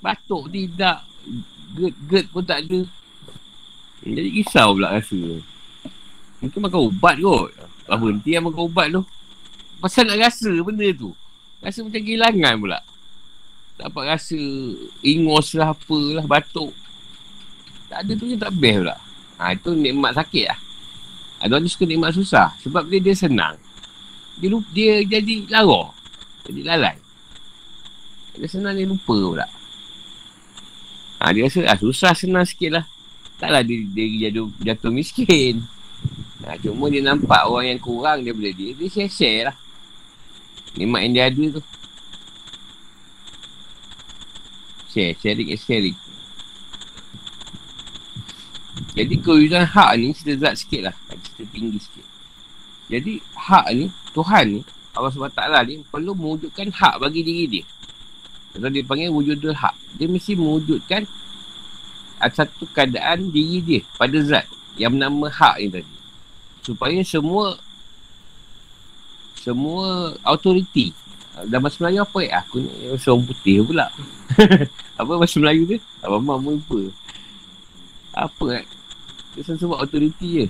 [0.01, 1.05] Batuk tidak.
[1.77, 2.81] Gerd-gerd pun tak ada.
[4.01, 5.21] Jadi risau pula rasa.
[6.41, 7.53] Mungkin makan ubat kot.
[7.85, 9.05] Tak berhenti yang makan ubat tu.
[9.85, 11.13] Pasal nak rasa benda tu.
[11.61, 12.81] Rasa macam kehilangan pula.
[13.77, 14.41] Dapat rasa
[15.05, 16.73] ingos lah apalah batuk.
[17.93, 18.97] Tak ada tu je tak best pula.
[19.37, 20.59] Ha, itu nikmat sakit lah.
[21.43, 22.55] Ada orang suka nikmat susah.
[22.65, 23.59] Sebab dia, dia senang.
[24.39, 25.91] Dia, dia jadi lara.
[26.47, 27.02] Jadi lalai.
[28.37, 29.47] Dia senang dia lupa pula.
[31.23, 32.85] Ha, dia rasa ah, susah senang sikit lah.
[33.39, 35.63] Taklah dia, dia jatuh, jatuh miskin.
[36.43, 38.75] Ha, cuma dia nampak orang yang kurang boleh dia.
[38.75, 39.57] Dia share-share lah.
[40.75, 41.63] Nikmat yang dia ada tu.
[44.93, 45.97] Share, sharing is sharing.
[48.93, 50.95] Jadi kewujudan hak ni cerita zat sikit lah.
[51.09, 52.07] Cerita tinggi sikit.
[52.93, 54.61] Jadi hak ni, Tuhan ni,
[54.93, 57.65] Allah SWT ni perlu mewujudkan hak bagi diri dia.
[58.53, 59.75] Atau dia panggil wujudul hak.
[59.97, 61.09] Dia mesti mewujudkan
[62.23, 64.47] satu keadaan diri dia pada zat
[64.79, 65.97] yang bernama hak ni tadi.
[66.63, 67.59] Supaya semua
[69.43, 70.95] semua autoriti
[71.49, 72.33] dalam bahasa Melayu apa ya?
[72.45, 73.89] Aku ni seorang putih pula.
[75.01, 75.77] apa bahasa Melayu tu?
[76.05, 76.93] Abang-abang pun lupa.
[78.13, 78.65] Apa eh?
[79.35, 80.47] Dia semua autoriti je.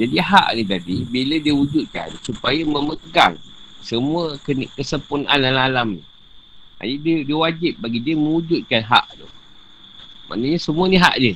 [0.00, 3.36] Jadi hak ni tadi, bila dia wujudkan supaya memegang
[3.84, 4.40] semua
[4.78, 6.02] kesempurnaan alam-alam ni.
[6.80, 9.28] Jadi dia, dia wajib bagi dia mewujudkan hak tu.
[10.32, 11.32] Maknanya semua ni hak je.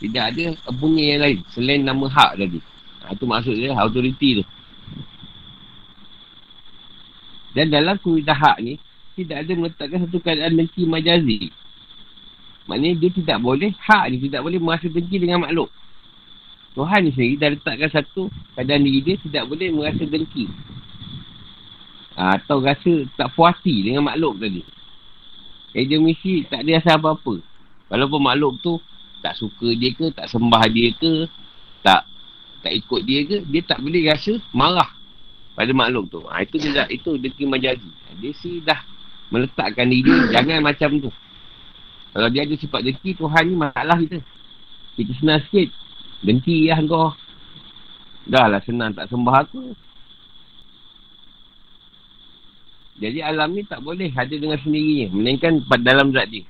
[0.00, 2.62] Tidak ada punya yang lain selain nama hak tadi.
[3.02, 4.44] Ha, itu maksud dia, autoriti tu.
[7.50, 8.78] Dan dalam kuidah hak ni,
[9.18, 11.50] tidak ada meletakkan satu keadaan menti majazi.
[12.70, 15.74] Maknanya dia tidak boleh, hak ni tidak boleh merasa dengki dengan makhluk.
[16.70, 20.46] Tuhan ni sendiri dah letakkan satu keadaan diri dia tidak boleh merasa dengki.
[22.18, 24.62] Ha, atau rasa tak puasi dengan makhluk tadi.
[25.70, 27.38] Jadi dia mesti tak ada rasa apa-apa.
[27.90, 28.78] Walaupun makhluk tu
[29.22, 31.30] tak suka dia ke, tak sembah dia ke,
[31.86, 32.06] tak
[32.60, 34.90] tak ikut dia ke, dia tak boleh rasa marah
[35.54, 36.20] pada makhluk tu.
[36.26, 37.90] Ha, itu dia itu dengki majazi.
[38.18, 38.80] Dia sih dah
[39.30, 41.10] meletakkan diri jangan macam tu.
[42.10, 44.18] Kalau dia ada sifat dengki, Tuhan ni masalah kita.
[44.98, 45.70] Kita senang sikit.
[46.20, 47.14] Dengki lah kau.
[48.28, 49.72] Dah lah senang tak sembah aku.
[53.00, 55.08] Jadi alam ni tak boleh ada dengan sendirinya.
[55.16, 56.44] Melainkan dalam zat dia.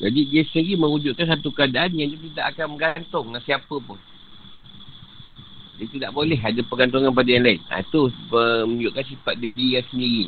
[0.00, 4.00] Jadi dia sendiri mewujudkan satu keadaan yang dia tidak akan bergantung dengan siapa pun.
[5.78, 7.60] Dia tidak boleh ada pergantungan pada yang lain.
[7.70, 10.26] Ha, itu menunjukkan sifat diri yang sendiri.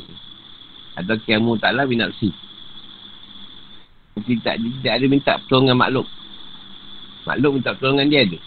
[0.95, 2.31] Atau kiamu taklah binapsi.
[4.23, 6.07] Dia tak, dia ada minta pertolongan makhluk.
[7.25, 8.39] Makhluk minta pertolongan dia ada.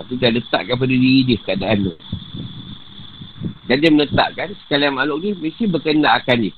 [0.00, 1.94] Tapi dia letakkan pada diri dia keadaan tu.
[3.66, 6.54] Dan dia meletakkan sekalian makhluk ni mesti berkendak akan dia.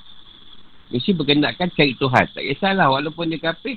[0.92, 2.27] Mesti berkendak akan cari Tuhan.
[2.33, 3.77] Tak kisahlah walaupun dia kapih.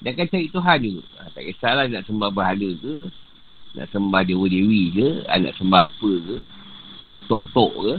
[0.00, 1.02] Dia akan cari Tuhan juga.
[1.20, 2.94] Ha, tak kisahlah nak sembah bahala ke.
[3.76, 5.08] Nak sembah dewa-dewi ke.
[5.28, 6.36] Ha, nak sembah apa ke.
[7.28, 7.94] Tok-tok ke.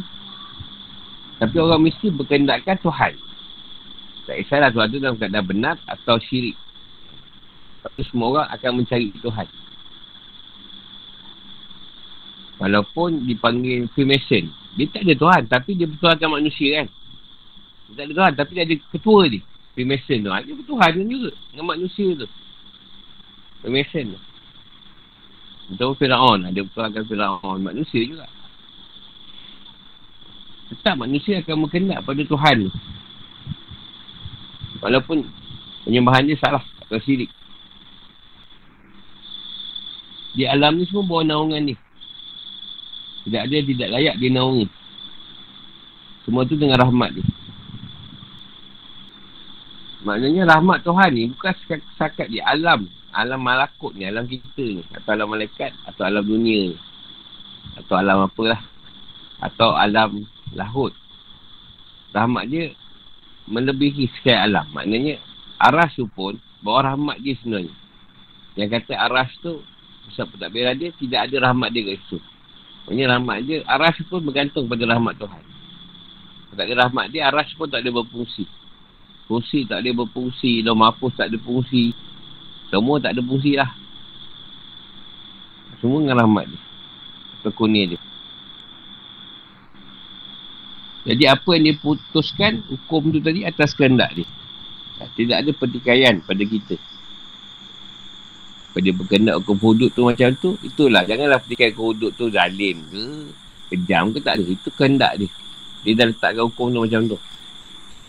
[1.42, 3.14] Tapi orang mesti berkendakkan Tuhan.
[4.26, 6.58] Tak kisahlah Tuhan tu dalam keadaan benar atau syirik.
[7.86, 9.48] Tapi semua orang akan mencari Tuhan.
[12.62, 14.50] Walaupun dipanggil Freemason.
[14.78, 15.42] Dia tak ada Tuhan.
[15.50, 16.88] Tapi dia bertuhankan manusia kan.
[17.90, 18.34] Dia tak ada Tuhan.
[18.38, 19.42] Tapi dia ada ketua dia.
[19.74, 20.30] Freemason tu.
[20.30, 21.32] Dia bertuhan juga.
[21.54, 22.28] Dengan manusia tu.
[23.62, 24.20] Freemason tu.
[25.74, 26.46] Atau Fir'aun.
[26.54, 27.60] Dia bertuhankan Fir'aun.
[27.62, 28.28] Manusia juga.
[30.74, 32.72] Tetap manusia akan berkendak pada Tuhan tu.
[34.82, 35.24] Walaupun
[35.86, 37.30] penyembahan dia salah atau sirik.
[40.34, 41.76] Di alam ni semua bawa naungan ni.
[43.24, 44.68] Tidak ada yang tidak layak dia naungi.
[46.24, 47.26] Semua tu dengan rahmat dia.
[50.04, 51.54] Maknanya rahmat Tuhan ni bukan
[51.96, 52.88] sekat di alam.
[53.14, 54.84] Alam malakut ni, alam kita ni.
[54.92, 56.78] Atau alam malaikat, atau alam dunia ni.
[57.78, 58.60] Atau alam apalah.
[59.38, 60.92] Atau alam lahut.
[62.10, 62.74] Rahmat dia
[63.48, 64.66] melebihi sekian alam.
[64.74, 65.22] Maknanya,
[65.64, 67.72] Aras tu pun, bawa rahmat dia sebenarnya.
[68.60, 69.64] Yang kata aras tu,
[70.12, 72.20] sebab tak dia, tidak ada rahmat dia kat situ.
[72.84, 75.44] Maksudnya rahmat dia, aras pun bergantung pada rahmat Tuhan.
[76.52, 78.44] Kalau tak ada rahmat dia, aras pun tak ada berfungsi.
[79.24, 81.96] Fungsi tak ada berfungsi, dah mampus tak ada fungsi.
[82.68, 83.72] Semua tak ada fungsi lah.
[85.80, 86.62] Semua dengan rahmat dia.
[87.48, 88.00] Kekunia dia.
[91.04, 94.28] Jadi apa yang dia putuskan, hukum tu tadi atas kehendak dia.
[95.04, 96.80] Tidak ada pertikaian pada kita.
[98.74, 101.06] Pada berkendak hukum hudud tu macam tu, itulah.
[101.06, 103.06] Janganlah pertikaian hukum hudud tu zalim ke,
[103.70, 104.44] kejam ke, tak ada.
[104.50, 105.30] Itu kehendak dia.
[105.86, 107.18] Dia dah letakkan hukum tu macam tu.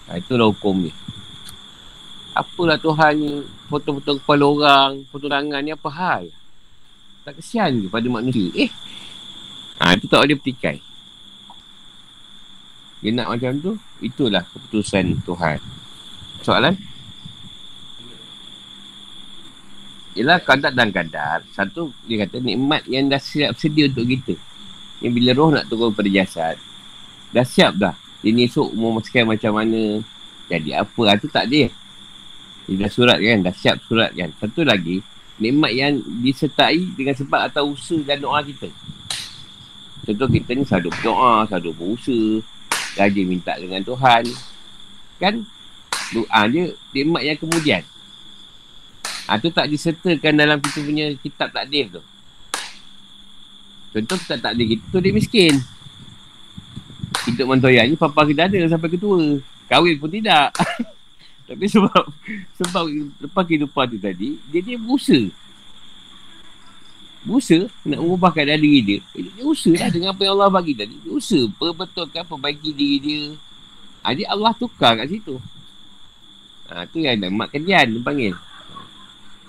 [0.09, 0.95] Ha, itulah hukum dia.
[2.35, 6.25] Apalah Tuhan foto-foto kepala orang, foto tangan ni apa hal?
[7.25, 8.49] Tak kesian ke pada manusia?
[8.57, 8.71] Eh,
[9.79, 10.77] ha, itu tak boleh pertikai.
[13.05, 15.61] Dia nak macam tu, itulah keputusan Tuhan.
[16.41, 16.94] Soalan?
[20.15, 21.43] Ialah kadar dan kadar.
[21.51, 24.39] Satu, dia kata nikmat yang dah siap sedia untuk kita.
[25.03, 26.55] Yang bila roh nak turun pada jasad,
[27.35, 27.95] dah siap dah.
[28.23, 30.01] Dia esok umur sekian macam mana.
[30.47, 31.67] Jadi apa, itu tak dia.
[32.65, 34.31] Dia dah surat kan, dah siap surat kan.
[34.39, 35.03] Satu lagi,
[35.43, 38.71] nikmat yang disertai dengan sebab atau usaha dan doa kita.
[40.05, 42.41] Contoh kita ni selalu berdoa, selalu berusaha,
[43.01, 44.25] rajin minta dengan Tuhan.
[45.19, 45.35] Kan?
[46.15, 47.83] Doa dia nikmat yang kemudian.
[49.25, 52.03] Ha, tu tak disertakan dalam kita punya kitab takdir tu.
[53.95, 55.55] Contoh kita takdir kita tu dia miskin.
[57.25, 59.41] Hidup mentoya ni papa kita ada sampai ketua.
[59.65, 60.53] Kahwin pun tidak.
[61.49, 62.05] Tapi sebab
[62.57, 62.85] sebab
[63.21, 65.29] lepas kehidupan tu tadi, dia dia berusaha
[67.25, 68.99] berusaha nak mengubah keadaan diri dia.
[69.17, 70.95] Dia usaha lah dengan apa yang Allah bagi tadi.
[71.01, 73.21] Dia usaha perbetulkan, perbaiki diri dia.
[74.05, 75.41] Ha, Allah tukar kat situ.
[76.69, 78.37] Ha, tu yang ada mak kedian dia panggil.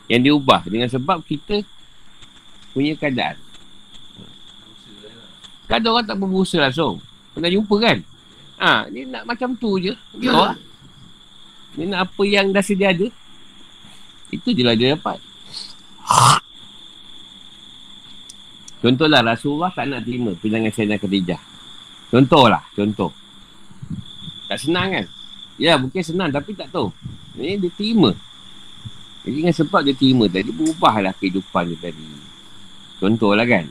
[0.06, 1.66] Yang diubah dengan sebab kita
[2.76, 3.40] punya keadaan.
[5.66, 7.02] Ada orang tak berusaha langsung.
[7.34, 7.98] Pernah jumpa kan?
[8.62, 9.92] Ha, dia nak macam tu je.
[10.16, 10.56] Dia, lah.
[11.74, 13.10] dia nak apa yang dah sedia ada.
[14.30, 15.18] Itu je lah dia dapat.
[18.86, 21.42] Contohlah Rasulullah tak nak terima pinangan Sayyidina Khadijah.
[22.14, 23.10] Contohlah, contoh.
[24.46, 25.06] Tak senang kan?
[25.58, 26.94] Ya, mungkin senang tapi tak tahu.
[27.34, 28.14] Ini dia terima.
[29.26, 32.10] Jadi dengan sebab dia terima tadi, berubahlah kehidupan dia tadi.
[33.02, 33.66] Contohlah kan?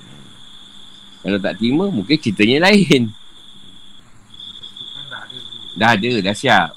[1.23, 3.15] Kalau tak terima, mungkin ceritanya lain.
[5.79, 6.75] Dah ada, dah siap.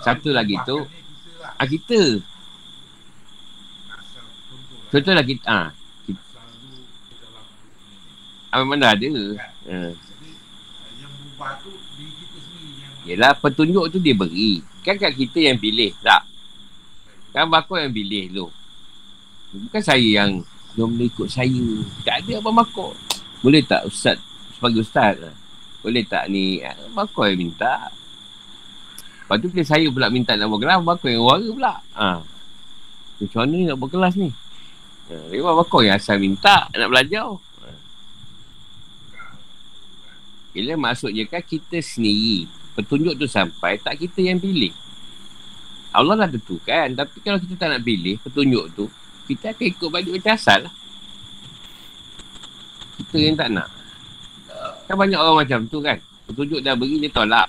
[0.00, 0.80] Satu lagi tu,
[1.60, 2.24] ah, kita.
[4.88, 5.68] Contohlah kita, ah,
[8.52, 9.08] apa mana ada.
[9.64, 9.76] Ha.
[11.00, 14.60] Yang berubah tu kita sendiri yang Yelah petunjuk tu dia beri.
[14.84, 16.31] Kan kat kita yang pilih tak?
[17.32, 18.46] Kan bakul yang pilih tu.
[19.56, 20.44] Bukan saya yang
[20.76, 21.64] jom ikut saya.
[22.04, 22.92] Tak ada apa bakul.
[23.40, 24.20] Boleh tak ustaz
[24.52, 25.16] sebagai ustaz?
[25.80, 26.60] Boleh tak ni
[26.92, 27.88] bakul yang minta?
[29.24, 31.74] Lepas tu bila saya pula minta nak buat kelas, bakul yang warga pula.
[31.96, 32.08] Ha.
[33.16, 34.30] Macam mana nak buat kelas ni?
[35.08, 37.32] Ha, memang bakul yang asal minta nak belajar.
[40.52, 42.44] Bila maksudnya kan kita sendiri
[42.76, 44.68] Petunjuk tu sampai Tak kita yang pilih
[45.92, 46.88] Allah dah tentukan.
[46.96, 48.88] Tapi kalau kita tak nak pilih Petunjuk tu
[49.28, 50.74] Kita akan ikut balik macam asal lah.
[52.96, 53.68] Kita yang tak nak.
[54.88, 55.98] Kan banyak orang macam tu kan.
[56.28, 57.48] Petunjuk dah beri dia tolak.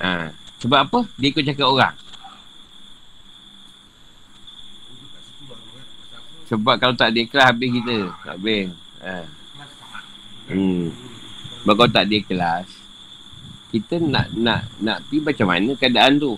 [0.00, 0.32] Ha.
[0.60, 0.98] Sebab apa?
[1.16, 1.94] Dia ikut cakap orang.
[6.50, 7.96] Sebab kalau tak dia ikhlas habis kita.
[8.26, 8.74] Habis.
[9.00, 9.14] Ha.
[10.50, 10.90] Hmm.
[11.62, 12.66] Sebab kalau tak dia kelas
[13.70, 16.34] Kita nak nak nak pergi macam mana keadaan tu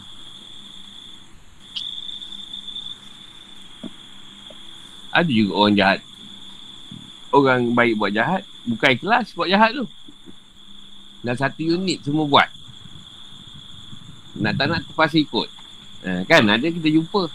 [5.13, 6.01] Ada juga orang jahat.
[7.33, 9.87] Orang baik buat jahat Bukan kelas buat jahat tu.
[11.23, 12.49] Dan satu unit semua buat.
[14.39, 15.49] Nak tak nak terpaksa ikut.
[16.03, 16.47] Ha, Kan?
[16.47, 17.31] Ada kita jumpa.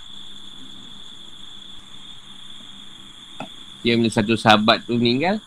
[3.86, 5.40] Yang satu sahabat tu meninggal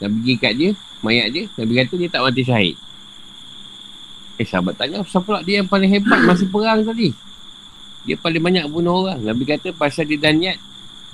[0.00, 0.70] Dan pergi kat dia
[1.04, 2.76] mayat dia Nabi kata dia tak mati syahid.
[4.40, 7.12] Eh sahabat tanya Siapa pula dia yang paling hebat masa perang tadi?
[8.08, 9.20] Dia paling banyak bunuh orang.
[9.20, 10.56] Nabi kata pasal dia dah niat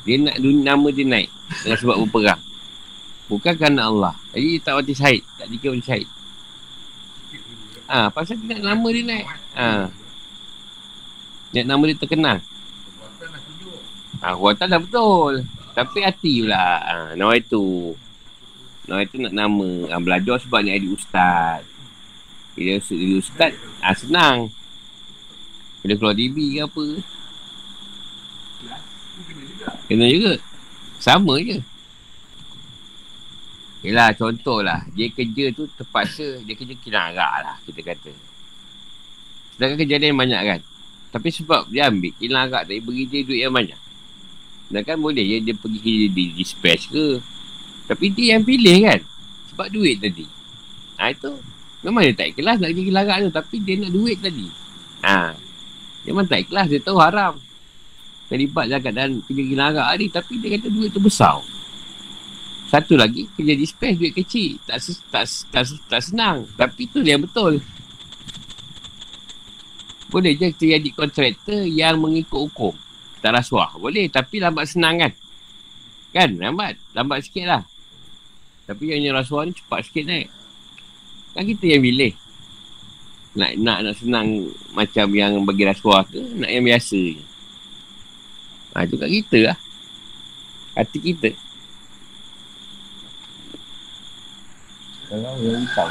[0.04, 1.28] Dia nak dunia, nama dia naik
[1.64, 2.40] Dengan sebab berperang.
[3.30, 4.14] Bukan kerana Allah.
[4.34, 5.22] Jadi dia tak mati syahid.
[5.38, 6.08] Tak dikira mati syahid.
[7.90, 9.26] Ah, ha, pasal dia nak nama dia naik.
[9.54, 9.66] Ha.
[11.54, 12.38] Niat nama dia terkenal.
[14.20, 15.46] Ha, dah betul.
[15.74, 16.58] Tapi hati pula.
[16.58, 17.94] Ha, Nama itu.
[18.90, 19.70] Nah itu nak nama.
[19.94, 21.62] Ha, Belajar sebab ni ada ustaz.
[22.58, 24.50] Bila jadi ustaz ha, Senang.
[25.86, 26.84] Bila keluar TV ke apa
[29.90, 30.38] Kena juga.
[31.02, 31.58] Sama je.
[33.80, 38.12] Yelah contoh lah Dia kerja tu terpaksa Dia kerja kinarak lah kita kata.
[39.56, 40.60] Sedangkan kejadian banyak kan.
[41.10, 43.80] Tapi sebab dia ambil kinarak tadi Beri dia duit yang banyak.
[44.70, 47.06] Sedangkan boleh je dia pergi kerja di dispatch ke.
[47.90, 49.00] Tapi dia yang pilih kan.
[49.50, 50.28] Sebab duit tadi.
[51.02, 51.34] Ha itu
[51.80, 53.30] Memang dia tak ikhlas nak kerja kinarak tu.
[53.34, 54.46] Tapi dia nak duit tadi.
[55.02, 55.34] Ha.
[56.04, 57.49] Memang tak ikhlas Dia tahu haram
[58.30, 61.42] Terlibat zakat dan kerja kinarak ni Tapi dia kata duit tu besar
[62.70, 64.62] satu lagi kerja dispatch duit kecil.
[64.62, 64.78] Tak,
[65.10, 66.46] tak, tak, tak, senang.
[66.54, 67.58] Tapi tu yang betul.
[70.06, 72.70] Boleh je kita jadi kontraktor yang mengikut hukum.
[73.18, 73.74] Tak rasuah.
[73.74, 74.06] Boleh.
[74.06, 75.12] Tapi lambat senang kan.
[76.14, 76.30] Kan?
[76.38, 76.78] Lambat.
[76.94, 77.62] Lambat sikit lah.
[78.70, 80.30] Tapi yang rasuah ni cepat sikit naik.
[81.34, 82.14] Kan kita yang pilih.
[83.34, 84.46] Nak nak nak senang
[84.78, 86.22] macam yang bagi rasuah ke.
[86.38, 87.22] Nak yang biasa je.
[88.74, 89.58] Ha, tu kat kita lah.
[90.78, 91.30] Hati kita.
[95.10, 95.90] Sekarang yang hutang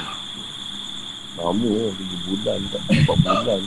[1.35, 3.61] Lama lah 3 bulan 4 bulan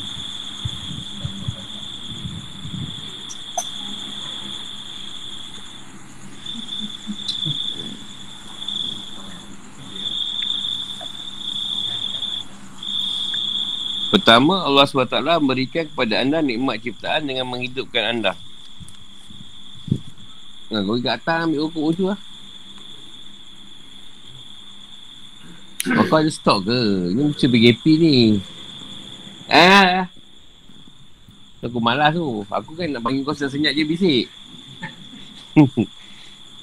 [14.08, 18.32] Pertama Allah SWT memberikan kepada anda nikmat ciptaan dengan menghidupkan anda.
[20.72, 22.16] Nah, kau kat atas ambil hukum tu lah.
[26.00, 26.80] Oh, kau ada stok ke?
[27.12, 28.16] Ini macam BGP ni.
[29.52, 30.08] Ah.
[31.60, 32.40] Aku malas tu.
[32.48, 34.24] Aku kan nak bagi kau senyap je bisik.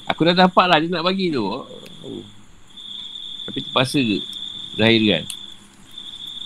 [0.10, 1.46] aku dah dapat lah dia nak bagi tu.
[3.46, 4.18] Tapi terpaksa ke?
[4.74, 5.24] Zahir kan?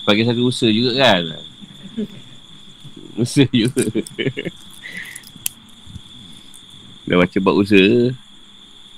[0.04, 1.22] Bagi satu usaha juga kan?
[3.24, 3.88] usaha juga.
[7.04, 8.12] dah baca buat usaha.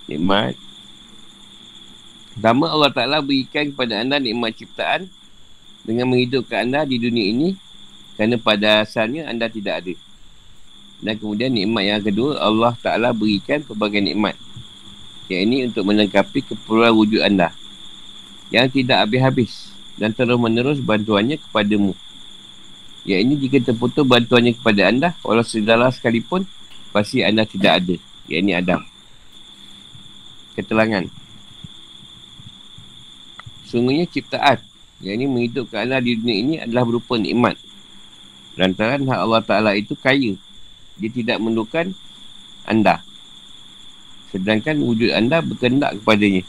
[0.07, 0.55] Nikmat.
[2.37, 5.11] Pertama Allah Ta'ala berikan kepada anda nikmat ciptaan
[5.83, 7.49] dengan menghidupkan anda di dunia ini
[8.15, 9.95] kerana pada asalnya anda tidak ada.
[11.03, 14.39] Dan kemudian nikmat yang kedua Allah Ta'ala berikan pelbagai nikmat.
[15.27, 17.51] Yang ini untuk melengkapi keperluan wujud anda
[18.55, 21.99] yang tidak habis-habis dan terus menerus bantuannya kepadamu.
[23.03, 26.47] Yang ini jika terputus bantuannya kepada anda walau sedara sekalipun
[26.97, 27.97] pasti anda tidak ada.
[28.25, 28.81] Yang ini Adam.
[30.57, 31.05] Ketelangan.
[33.69, 34.57] Sungguhnya ciptaan
[35.05, 37.61] yang ini menghidupkan anda di dunia ini adalah berupa nikmat.
[38.57, 40.41] Lantaran hak Allah Ta'ala itu kaya.
[40.97, 41.93] Dia tidak memerlukan
[42.65, 43.05] anda.
[44.33, 46.41] Sedangkan wujud anda berkendak kepadanya.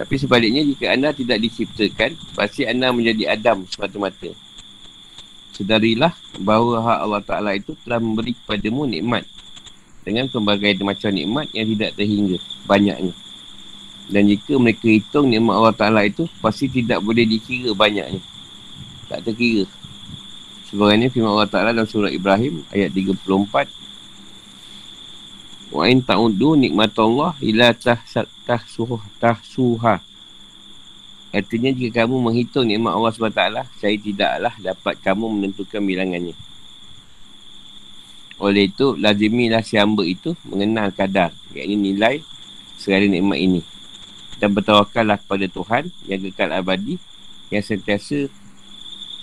[0.00, 4.32] Tapi sebaliknya jika anda tidak diciptakan, pasti anda menjadi Adam semata-mata.
[5.54, 6.10] Sedarilah
[6.42, 9.22] bahawa hak Allah Ta'ala itu telah memberi kepadamu nikmat.
[10.04, 12.36] Dengan pelbagai macam nikmat yang tidak terhingga
[12.68, 13.14] banyaknya.
[14.08, 18.20] Dan jika mereka hitung nikmat Allah Ta'ala itu Pasti tidak boleh dikira banyaknya
[19.08, 19.64] Tak terkira
[20.68, 23.24] Sebenarnya firman Allah Ta'ala dalam surah Ibrahim Ayat 34
[25.72, 27.72] Wa in ta'udu nikmat Allah Ila
[28.44, 30.04] tahsuha tahsuha
[31.34, 33.42] Artinya jika kamu menghitung nikmat Allah SWT
[33.82, 36.38] Saya tidaklah dapat kamu menentukan bilangannya.
[38.38, 42.22] Oleh itu, lazimilah si hamba itu mengenal kadar Iaitu nilai
[42.78, 43.60] segala nikmat ini.
[44.38, 47.02] Dan bertawakallah kepada Tuhan yang kekal abadi
[47.50, 48.30] yang sentiasa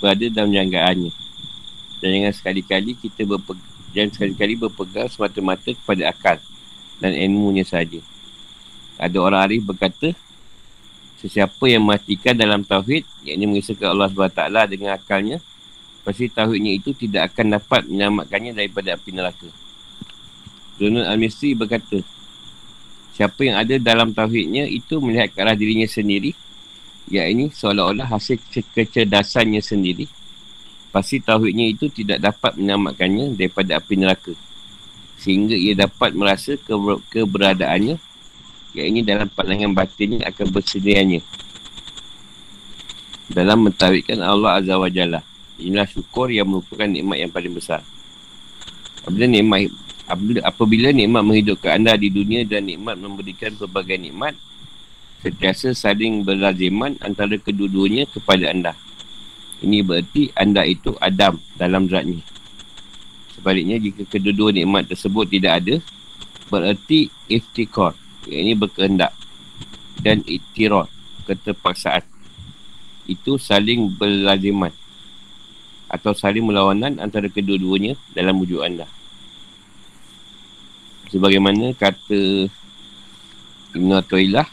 [0.04, 1.12] berada dalam janggaannya.
[2.04, 6.38] Dan jangan sekali-kali kita berpegang jangan sekali-kali berpegang semata-mata kepada akal
[7.04, 8.00] dan ilmunya saja.
[8.96, 10.16] Ada orang arif berkata,
[11.22, 14.42] sesiapa yang matikan dalam tauhid, yakni mengisahkan Allah SWT
[14.74, 15.38] dengan akalnya,
[16.02, 19.50] pasti tauhidnya itu tidak akan dapat menyelamatkannya daripada api neraka.
[20.82, 22.02] Zunul Al-Misri berkata,
[23.12, 26.32] Siapa yang ada dalam tauhidnya itu melihat ke arah dirinya sendiri
[27.12, 28.40] Ya ini seolah-olah hasil
[28.72, 30.08] kecerdasannya sendiri
[30.96, 34.34] Pasti tauhidnya itu tidak dapat menyelamatkannya daripada api neraka
[35.20, 38.00] Sehingga ia dapat merasa ke- keberadaannya
[38.72, 41.20] Ya ini dalam pandangan batinnya akan bersedianya.
[43.28, 45.20] Dalam mentawidkan Allah Azza wa Jalla.
[45.60, 47.84] Inilah syukur yang merupakan nikmat yang paling besar.
[49.04, 49.72] Apabila nikmat
[50.44, 54.36] apabila nikmat menghidupkan anda di dunia dan nikmat memberikan pelbagai nikmat
[55.22, 58.74] sentiasa saling berlaziman antara kedua-duanya kepada anda.
[59.62, 62.26] Ini berarti anda itu Adam dalam zatnya.
[63.38, 65.76] Sebaliknya jika kedua-dua nikmat tersebut tidak ada
[66.50, 69.16] berarti iftikor ini berkehendak
[70.02, 70.86] dan iktiror
[71.26, 72.06] keterpaksaan
[73.10, 74.74] itu saling berlaziman
[75.92, 78.88] atau saling melawanan antara kedua-duanya dalam wujud anda.
[81.12, 82.48] Sebagaimana kata
[83.76, 84.48] Ibn Atu'ilah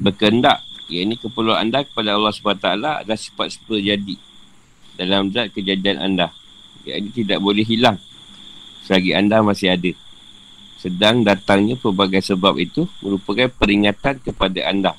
[0.00, 4.16] berkendak ia ini keperluan anda kepada Allah SWT adalah sifat seperti jadi
[5.00, 6.32] dalam zat kejadian anda.
[6.84, 7.96] Ia ini tidak boleh hilang
[8.84, 9.92] selagi anda masih ada.
[10.84, 14.92] Sedang datangnya pelbagai sebab itu merupakan peringatan kepada anda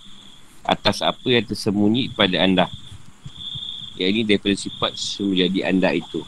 [0.66, 2.66] atas apa yang tersembunyi pada anda.
[4.02, 6.26] Ia ini daripada sifat menjadi anda itu.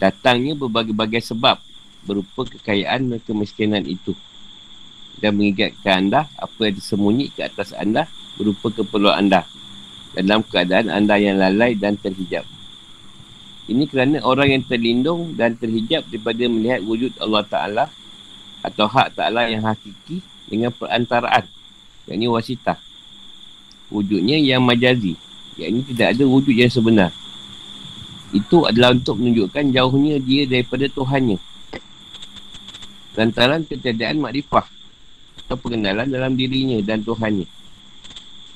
[0.00, 1.60] Datangnya berbagai-bagai sebab
[2.08, 4.16] berupa kekayaan dan kemiskinan itu
[5.20, 8.08] dan mengingatkan anda apa yang tersembunyi ke atas anda
[8.40, 9.44] berupa keperluan anda
[10.16, 12.48] dalam keadaan anda yang lalai dan terhijab.
[13.68, 17.84] Ini kerana orang yang terlindung dan terhijab daripada melihat wujud Allah Ta'ala
[18.64, 21.44] atau hak Ta'ala yang hakiki dengan perantaraan.
[22.08, 22.80] Yang ini wasitah.
[23.92, 25.20] Wujudnya yang majazi.
[25.60, 27.12] Yang ini tidak ada wujud yang sebenar.
[28.32, 31.36] Itu adalah untuk menunjukkan jauhnya dia daripada Tuhannya.
[33.20, 34.64] Lantaran ketiadaan makrifah
[35.44, 37.44] atau pengenalan dalam dirinya dan Tuhannya.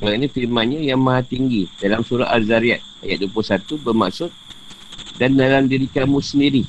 [0.00, 4.30] Sebab ini firmannya yang maha tinggi dalam surah Al-Zariyat ayat 21 bermaksud
[5.16, 6.64] dan dalam diri kamu sendiri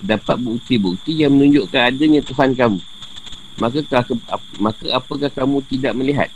[0.00, 2.80] dapat bukti-bukti yang menunjukkan adanya Tuhan kamu.
[3.56, 3.80] Maka,
[4.60, 6.28] maka apakah kamu tidak melihat?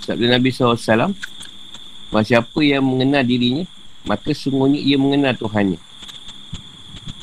[0.00, 1.12] Sabda Nabi SAW
[2.08, 3.68] Masih apa yang mengenal dirinya
[4.08, 5.76] Maka sungguhnya ia mengenal Tuhannya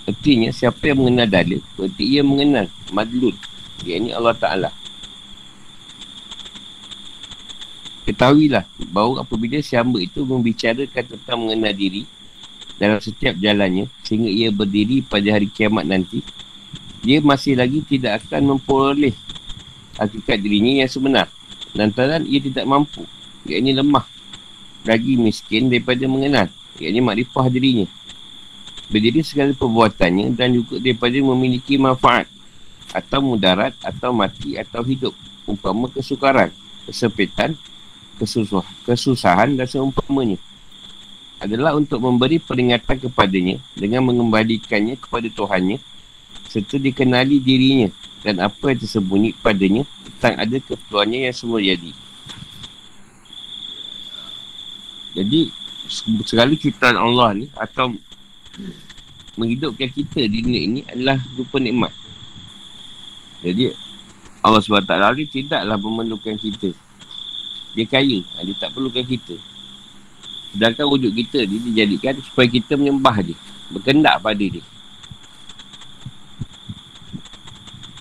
[0.05, 3.33] Artinya siapa yang mengenal dalil Berarti ia mengenal madlul
[3.85, 4.69] ini Allah Ta'ala.
[8.07, 12.07] Ketahuilah bahawa apabila si hamba itu membicarakan tentang mengenal diri
[12.78, 16.21] dalam setiap jalannya sehingga ia berdiri pada hari kiamat nanti,
[17.01, 19.13] dia masih lagi tidak akan memperoleh
[19.97, 21.28] hakikat dirinya yang sebenar.
[21.73, 23.05] Lantaran ia tidak mampu,
[23.45, 24.05] ia ini lemah,
[24.86, 26.47] lagi miskin daripada mengenal,
[26.78, 27.86] ia ini makrifah dirinya.
[28.88, 32.30] Berdiri segala perbuatannya dan juga daripada memiliki manfaat
[32.95, 35.11] atau mudarat atau mati atau hidup
[35.43, 36.51] umpama kesukaran
[36.88, 37.59] kesepitan
[38.15, 40.39] kesusah, kesusahan dan seumpamanya
[41.38, 45.77] adalah untuk memberi peringatan kepadanya dengan mengembalikannya kepada Tuhannya
[46.49, 47.93] serta dikenali dirinya
[48.25, 49.83] dan apa yang tersembunyi padanya
[50.17, 51.91] tentang ada keperluannya yang semua jadi
[55.13, 55.39] jadi
[56.25, 57.93] segala ciptaan Allah ni atau
[59.38, 61.93] menghidupkan kita di dunia ini adalah rupa nikmat
[63.45, 63.77] jadi
[64.41, 66.71] Allah SWT ni tidaklah memerlukan kita.
[67.75, 68.23] Dia kaya.
[68.38, 69.35] Ha, dia tak perlukan kita.
[70.55, 73.37] Sedangkan wujud kita dia dijadikan supaya kita menyembah dia.
[73.73, 74.63] Berkendak pada dia.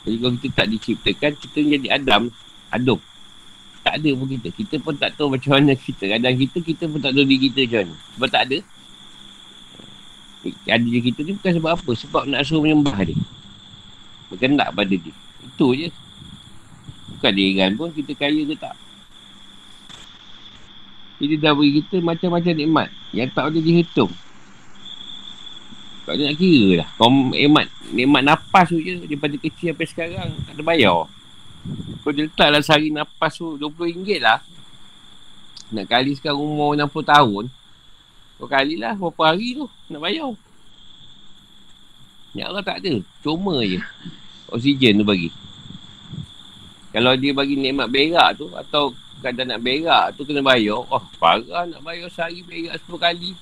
[0.07, 2.31] Jadi kalau kita tak diciptakan, kita jadi Adam.
[2.71, 2.99] Adam.
[3.83, 4.49] Tak ada pun kita.
[4.55, 6.07] Kita pun tak tahu macam mana kita.
[6.07, 7.95] Kadang kita, kita pun tak tahu diri kita macam mana.
[8.15, 8.59] Sebab tak ada.
[10.47, 11.91] Ada je kita ni bukan sebab apa.
[11.99, 13.19] Sebab nak suruh menyembah dia.
[14.31, 15.15] Berkendak pada dia.
[15.43, 15.91] Itu je.
[17.19, 18.86] Bukan dia pun kita kaya ke tak.
[21.17, 22.89] Jadi dah beri kita macam-macam nikmat.
[23.17, 24.13] Yang tak boleh dihitung.
[26.05, 26.89] Tak boleh nak kira lah.
[27.01, 29.01] Kau nikmat, nikmat nafas tu je.
[29.01, 30.29] Daripada kecil sampai sekarang.
[30.45, 31.09] Tak ada bayar.
[32.05, 34.45] Kau dia letak lah sehari nafas tu RM20 lah.
[35.73, 37.45] Nak kali sekarang umur 60 tahun.
[38.37, 39.67] Kau kali lah berapa hari tu.
[39.89, 40.31] Nak bayar.
[42.37, 43.01] Ya Allah tak ada.
[43.25, 43.81] Cuma je
[44.53, 45.33] oksigen tu bagi.
[46.95, 50.83] Kalau dia bagi nikmat berak tu atau kadang nak berak tu kena bayar.
[50.87, 53.33] Oh, parah nak bayar sehari berak 10 kali.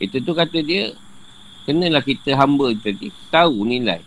[0.00, 0.96] Itu tu kata dia
[1.68, 4.00] kenalah kita hamba tadi tahu nilai.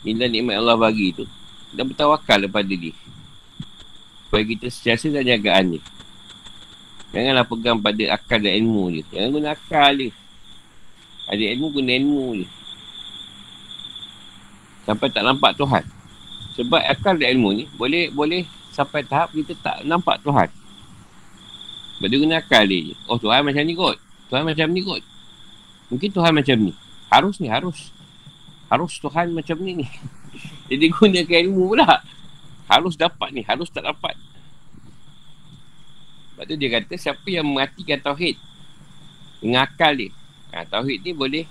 [0.00, 1.28] Nilai nikmat Allah bagi tu
[1.76, 2.96] dan bertawakal daripada dia.
[4.26, 5.82] Supaya kita sentiasa dan jagaan dia.
[7.10, 9.02] Janganlah pegang pada akal dan ilmu je.
[9.12, 10.10] Jangan guna akal je.
[11.26, 12.46] Ada ilmu guna ilmu je
[14.90, 15.84] sampai tak nampak Tuhan.
[16.58, 20.48] Sebab akal dan ilmu ni boleh boleh sampai tahap kita tak nampak Tuhan.
[21.98, 22.96] Sebab dia guna akal dia.
[23.06, 23.96] Oh Tuhan macam ni kot.
[24.30, 25.02] Tuhan macam ni kot.
[25.90, 26.72] Mungkin Tuhan macam ni.
[27.10, 27.90] Harus ni, harus.
[28.70, 29.86] Harus Tuhan macam ni ni.
[30.70, 32.02] Jadi gunakan ilmu pula.
[32.70, 34.14] Harus dapat ni, harus tak dapat.
[36.30, 38.38] Sebab tu dia kata siapa yang mematikan Tauhid
[39.42, 40.12] dengan akal dia.
[40.52, 41.44] Ha, tauhid ni boleh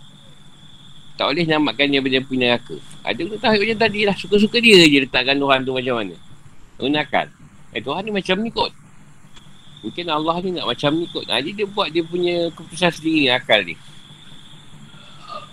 [1.19, 2.75] tak boleh selamatkan dia daripada punya neraka.
[3.03, 4.15] Ada tu tahu macam tadi lah.
[4.15, 6.15] Suka-suka dia je letakkan Tuhan tu macam mana.
[6.79, 7.27] Gunakan.
[7.75, 8.71] Eh Tuhan ni macam ni kot.
[9.83, 11.27] Mungkin Allah ni nak macam ni kot.
[11.27, 13.75] Ha, dia buat dia punya keputusan sendiri akal ni.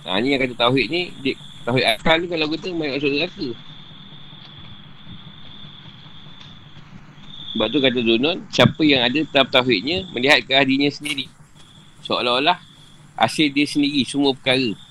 [0.07, 1.11] Ha, ni yang kata Tauhid ni.
[1.27, 1.35] Dia,
[1.67, 3.49] tauhid akal ni kalau kata main masuk neraka.
[7.51, 11.27] Sebab tu kata Dunun, siapa yang ada tahap tauhidnya, melihat ke dirinya sendiri.
[12.07, 12.63] Seolah-olah
[13.19, 14.87] hasil dia sendiri, semua perkara.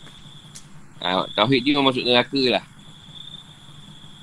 [1.06, 2.66] Ha, tauhid dia masuk neraka lah.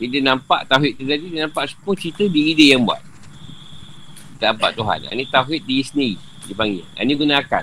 [0.02, 2.98] Jadi dia nampak tauhid tu tadi, dia nampak semua cerita diri dia yang buat.
[4.42, 4.98] Tak nampak Tuhan.
[5.14, 6.18] Ini tauhid diri sendiri,
[6.50, 6.82] dia panggil.
[6.98, 7.62] Ini guna akal.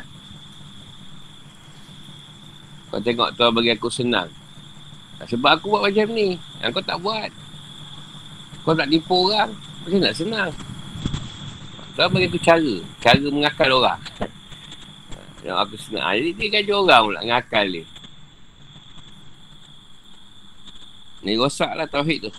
[2.87, 4.31] Kau tengok Tuhan bagi aku senang.
[5.19, 6.39] Sebab aku buat macam ni.
[6.71, 7.27] Kau tak buat.
[8.63, 9.51] Kau nak tipu orang.
[9.83, 10.51] Macam nak senang.
[11.99, 12.75] Tuhan bagi aku cara.
[13.03, 13.99] Cara mengakal orang.
[15.45, 16.07] Yang aku senang.
[16.07, 17.98] Jadi dia gaji orang pula ngakal dia.
[21.23, 22.31] Ni rosak lah tauhid tu.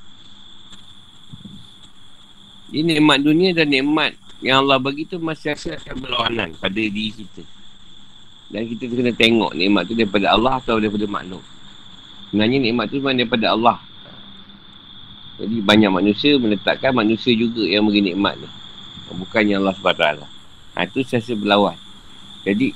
[2.71, 7.43] Ini nikmat dunia dan nikmat yang Allah bagi tu masih akan berlawanan pada diri kita.
[8.51, 11.43] Dan kita kena tengok nikmat tu daripada Allah atau daripada makhluk.
[12.31, 13.79] Sebenarnya nikmat tu memang daripada Allah.
[15.41, 18.49] Jadi banyak manusia meletakkan manusia juga yang beri nikmat ni.
[19.11, 20.07] Bukannya Allah SWT.
[20.79, 21.75] Ha, itu saya berlawan.
[22.47, 22.71] Jadi,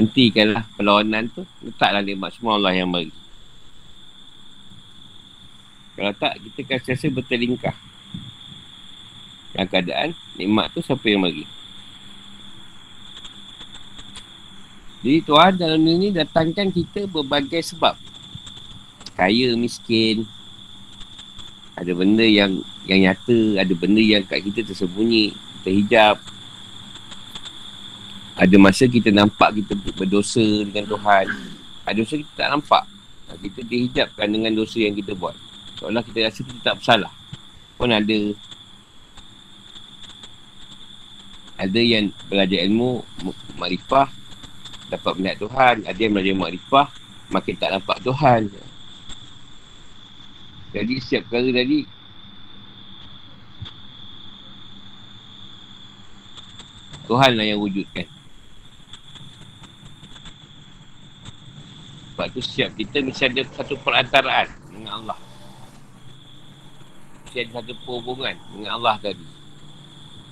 [0.00, 1.44] hentikanlah perlawanan tu.
[1.60, 3.21] Letaklah nikmat semua Allah yang beri.
[5.92, 7.76] Kalau tak, kita akan sentiasa bertelingkah.
[9.52, 10.08] Yang keadaan,
[10.40, 11.44] nikmat tu siapa yang bagi?
[15.02, 17.98] Jadi Tuhan dalam dunia ni datangkan kita berbagai sebab.
[19.18, 20.24] Kaya, miskin.
[21.74, 23.60] Ada benda yang yang nyata.
[23.60, 25.34] Ada benda yang kat kita tersembunyi.
[25.66, 26.22] Terhijab.
[28.38, 31.26] Ada masa kita nampak kita berdosa dengan Tuhan.
[31.84, 32.84] Ada masa kita tak nampak.
[33.42, 35.34] Kita dihijabkan dengan dosa yang kita buat.
[35.82, 37.10] Seolah kita rasa kita tak bersalah.
[37.74, 38.18] Pun ada
[41.58, 43.02] ada yang belajar ilmu
[43.58, 44.06] makrifah
[44.94, 45.76] dapat melihat Tuhan.
[45.82, 46.86] Ada yang belajar makrifah
[47.34, 48.46] makin tak nampak Tuhan.
[50.70, 51.78] Jadi setiap perkara tadi
[57.10, 58.06] Tuhan lah yang wujudkan.
[62.14, 65.31] Sebab tu setiap kita mesti ada satu perantaraan dengan Allah
[67.32, 69.24] mesti ada satu perhubungan dengan Allah tadi.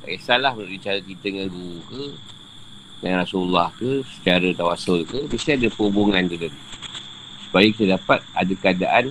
[0.04, 2.02] Tak kisahlah menurut cara kita dengan guru ke,
[3.00, 6.60] dengan Rasulullah ke, secara tawasul ke, mesti ada perhubungan tu tadi.
[7.48, 9.04] Supaya kita dapat ada keadaan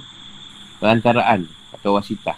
[0.77, 2.37] perantaraan atau wasitah.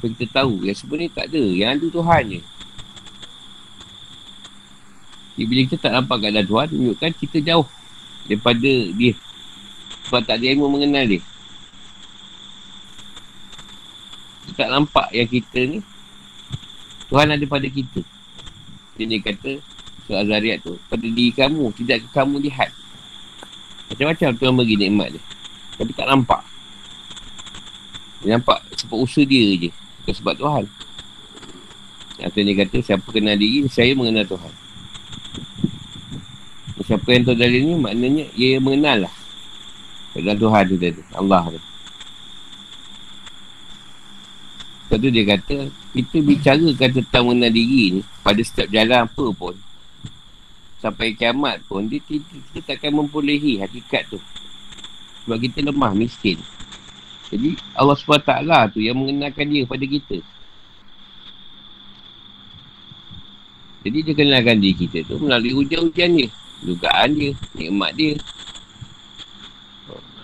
[0.00, 1.42] Supaya kita tahu yang sebenarnya tak ada.
[1.44, 2.40] Yang ada Tuhan je.
[5.36, 7.68] Jadi bila kita tak nampak keadaan Tuhan, tunjukkan kita jauh
[8.24, 9.12] daripada dia.
[10.08, 11.20] Sebab tak ada ilmu mengenal dia.
[14.56, 15.78] Tak nampak yang kita ni
[17.06, 18.02] Tuhan ada pada kita.
[18.96, 19.60] Dia kata
[20.08, 22.72] Surah Azariat tu Pada diri kamu Tidak kamu lihat.
[23.92, 25.22] Macam-macam Tuhan bagi nikmat dia.
[25.76, 26.42] Tapi tak nampak.
[28.24, 29.70] Dia nampak sebab usaha dia je
[30.02, 30.64] Bukan sebab Tuhan.
[32.24, 34.52] Atau dia kata Siapa kenal diri Saya mengenal Tuhan.
[36.86, 39.14] Siapa yang tahu dari ni Maknanya Ia mengenal lah.
[40.16, 41.75] Dalam Tuhan tu tadi Allah tu
[44.96, 45.56] Lepas tu dia kata,
[45.92, 49.52] kita bicarakan tentang mengenal diri ni pada setiap jalan apa pun.
[50.80, 54.16] Sampai kiamat pun, dia, kita, kita takkan mempulehi hakikat tu.
[55.20, 56.40] Sebab kita lemah, miskin.
[57.28, 60.16] Jadi Allah SWT tu yang mengenalkan dia pada kita.
[63.84, 66.28] Jadi dia kenalkan diri kita tu melalui ujian-ujian dia.
[66.64, 68.16] Dugaan dia, nikmat dia.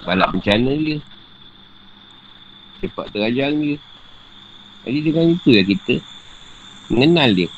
[0.08, 0.96] Balak bencana dia.
[2.80, 3.76] Sepak terajang dia.
[4.82, 5.94] Jadi dengan itu lah kita
[6.90, 7.48] mengenal dia.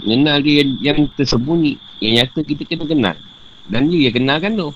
[0.00, 1.76] Mengenal dia yang, yang tersembunyi.
[2.00, 3.16] Yang nyata kita kena kenal.
[3.68, 4.68] Dan dia yang kenalkan tu.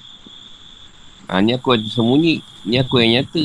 [1.30, 2.34] Ha, ni aku yang tersembunyi.
[2.68, 3.44] Ni aku yang nyata.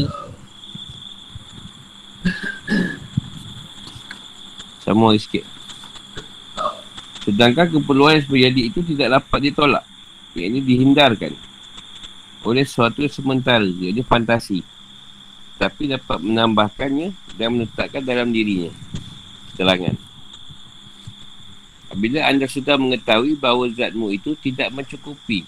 [4.84, 5.48] Sama sikit.
[7.24, 9.84] Sedangkan keperluan yang jadi itu tidak dapat ditolak.
[10.36, 11.32] Yang ini dihindarkan.
[12.44, 13.66] Oleh sesuatu yang sementara.
[13.66, 14.75] Jadi fantasi
[15.56, 18.72] tapi dapat menambahkannya dan menetapkan dalam dirinya.
[19.56, 19.96] Terangan
[21.96, 25.48] Bila anda sudah mengetahui bahawa zatmu itu tidak mencukupi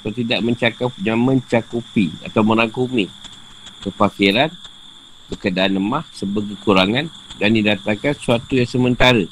[0.00, 3.12] atau tidak mencakup, mencakupi atau merangkumi
[3.84, 4.48] kefakiran,
[5.36, 9.26] keadaan lemah, sebagai kekurangan dan didatangkan sesuatu yang sementara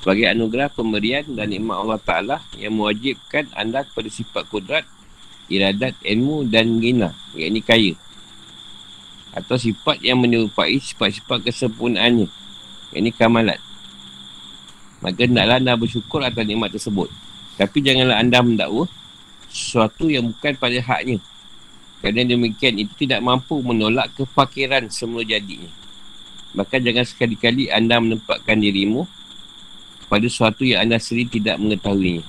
[0.00, 4.84] sebagai anugerah pemberian dan nikmat Allah Ta'ala yang mewajibkan anda kepada sifat kudrat,
[5.52, 7.92] iradat, ilmu dan gina, iaitu kaya
[9.30, 12.26] atau sifat yang menyerupai sifat-sifat kesempurnaannya.
[12.90, 13.62] Ini kamalat.
[15.00, 17.08] Maka hendaklah anda bersyukur atas nikmat tersebut.
[17.56, 18.84] Tapi janganlah anda mendakwa
[19.48, 21.18] sesuatu yang bukan pada haknya.
[22.00, 25.68] Kerana demikian itu tidak mampu menolak kefakiran semula jadinya.
[26.56, 29.04] Maka jangan sekali-kali anda menempatkan dirimu
[30.10, 32.24] pada sesuatu yang anda sendiri tidak mengetahuinya.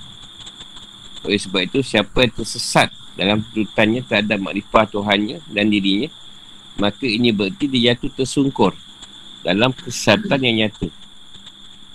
[1.26, 6.06] Oleh sebab itu, siapa yang tersesat dalam tututannya terhadap makrifah Tuhannya dan dirinya,
[6.80, 8.72] maka ini berarti dia jatuh tersungkur
[9.44, 10.88] dalam kesesatan yang nyata.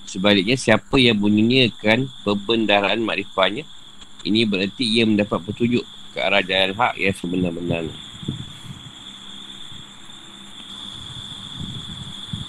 [0.07, 3.67] Sebaliknya, siapa yang menyuniakan pembendaraan makrifahnya,
[4.23, 5.83] ini berarti ia mendapat petunjuk
[6.15, 7.83] ke arah jalan hak yang sebenar-benar.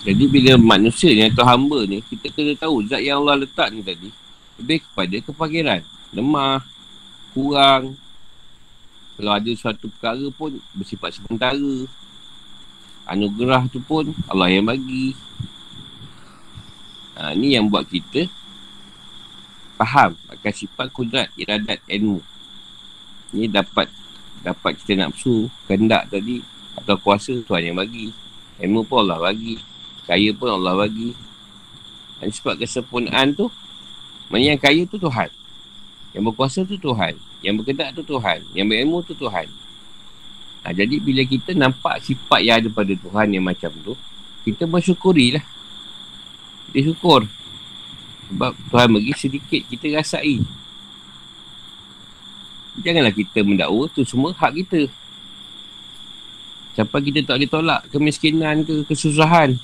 [0.07, 3.83] Jadi bila manusia ni atau hamba ni, kita kena tahu zat yang Allah letak ni
[3.83, 4.09] tadi,
[4.57, 5.83] lebih kepada kefakiran.
[6.15, 6.65] Lemah,
[7.37, 7.99] kurang.
[9.19, 11.85] Kalau ada suatu perkara pun bersifat sementara.
[13.09, 15.17] Anugerah tu pun Allah yang bagi.
[17.17, 18.29] Ha, ni yang buat kita
[19.81, 22.21] faham akan sifat kudrat, iradat, ilmu.
[23.33, 23.89] Ni dapat
[24.45, 26.45] dapat kita nafsu, kendak tadi
[26.77, 28.13] atau kuasa Tuhan yang bagi.
[28.61, 29.57] Ilmu pun Allah bagi.
[30.05, 31.17] Kaya pun Allah bagi.
[32.19, 33.47] Dan sebab kesempurnaan tu,
[34.29, 35.31] mana yang kaya tu Tuhan.
[36.13, 37.15] Yang berkuasa tu Tuhan.
[37.41, 38.43] Yang berkendak tu Tuhan.
[38.53, 39.47] Yang berilmu tu Tuhan.
[40.67, 43.95] Ha, jadi bila kita nampak sifat yang ada pada Tuhan yang macam tu,
[44.43, 45.45] kita bersyukurilah.
[46.69, 47.25] Kita syukur.
[48.29, 50.45] Sebab Tuhan bagi sedikit kita rasai.
[52.79, 54.87] Janganlah kita mendakwa tu semua hak kita.
[56.79, 59.59] Sampai kita tak boleh tolak kemiskinan ke kesusahan.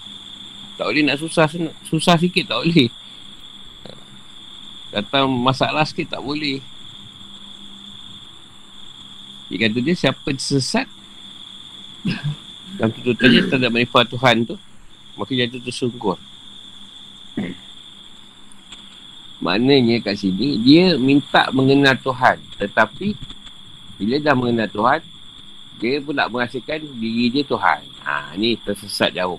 [0.74, 1.46] Tak boleh nak susah
[1.86, 2.90] susah sikit tak boleh.
[4.90, 6.58] Datang masalah sikit tak boleh.
[9.54, 10.82] Dia kata dia siapa sesat
[12.74, 14.58] dan tututannya tak ada Tuhan tu
[15.14, 16.18] maka jatuh tersungkur.
[19.38, 23.14] Maknanya kat sini dia minta mengenal Tuhan tetapi
[24.02, 25.00] bila dah mengenal Tuhan
[25.78, 27.86] dia pula merasakan diri dia Tuhan.
[28.02, 29.38] Ha ni tersesat jauh.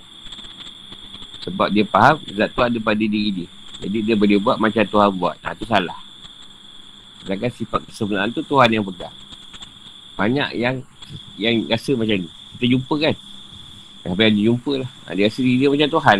[1.44, 3.48] Sebab dia faham zat tu ada pada diri dia.
[3.84, 5.36] Jadi dia boleh buat macam Tuhan buat.
[5.44, 6.00] Ha tu salah.
[7.20, 9.25] Sedangkan sifat kesempurnaan tu Tuhan yang pegang.
[10.16, 10.80] Banyak yang
[11.36, 12.28] yang rasa macam ni.
[12.56, 13.14] Kita jumpa kan?
[14.02, 14.90] Yang dia jumpa lah.
[15.06, 16.18] Ha, dia rasa diri dia macam Tuhan.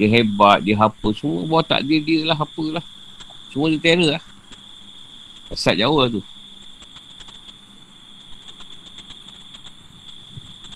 [0.00, 1.08] Dia hebat, dia apa.
[1.12, 2.84] Semua buat tak dia, dia lah apalah.
[3.52, 4.22] Semua dia terror lah.
[5.52, 6.22] Kesat jauh lah tu.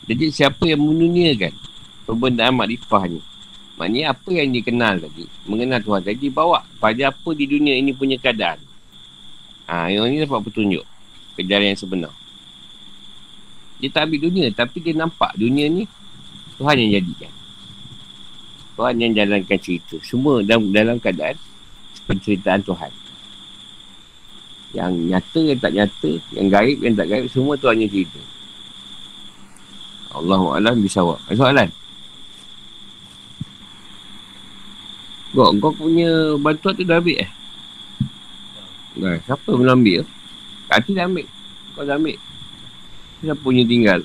[0.05, 1.57] Jadi siapa yang menuniakan
[2.05, 3.25] pembendaan makrifah ni?
[3.81, 5.25] Maknanya apa yang dia kenal tadi?
[5.49, 8.61] Mengenal Tuhan tadi bawa pada apa di dunia ini punya keadaan.
[9.65, 10.85] Ha, yang ni dapat petunjuk.
[11.41, 12.13] Kejadian yang sebenar.
[13.85, 15.85] Dia tak ambil dunia tapi dia nampak dunia ni
[16.57, 17.29] Tuhan yang jadikan.
[18.81, 20.01] Tuhan yang jalankan cerita.
[20.01, 21.37] Semua dalam, dalam keadaan
[22.09, 22.89] penceritaan Tuhan.
[24.73, 28.21] Yang nyata yang tak nyata, yang gaib yang tak gaib, semua Tuhan yang cerita.
[30.17, 31.21] Allahu'alam bisawak.
[31.29, 31.69] Ada soalan?
[35.37, 37.31] Kau, kau punya bantuan tu dah ambil eh?
[38.97, 40.01] Nah, siapa yang ambil?
[40.73, 41.27] Kati dah ambil.
[41.77, 42.17] Kau dah ambil.
[43.25, 44.05] Siapa punya tinggal?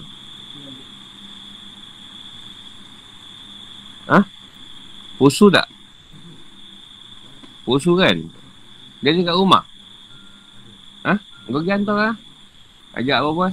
[4.08, 4.24] Ha?
[5.20, 5.68] Pusu tak?
[7.68, 8.16] Pusu kan?
[9.04, 9.68] Dia ni kat rumah?
[11.04, 11.20] Ha?
[11.52, 12.16] Kau pergi hantar lah.
[12.96, 13.52] Ajak apa pun.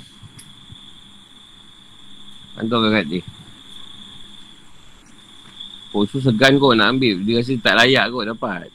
[2.63, 3.23] Hantar kat dia.
[5.91, 7.27] Pusu segan kau nak ambil.
[7.27, 8.71] Dia rasa tak layak kau dapat.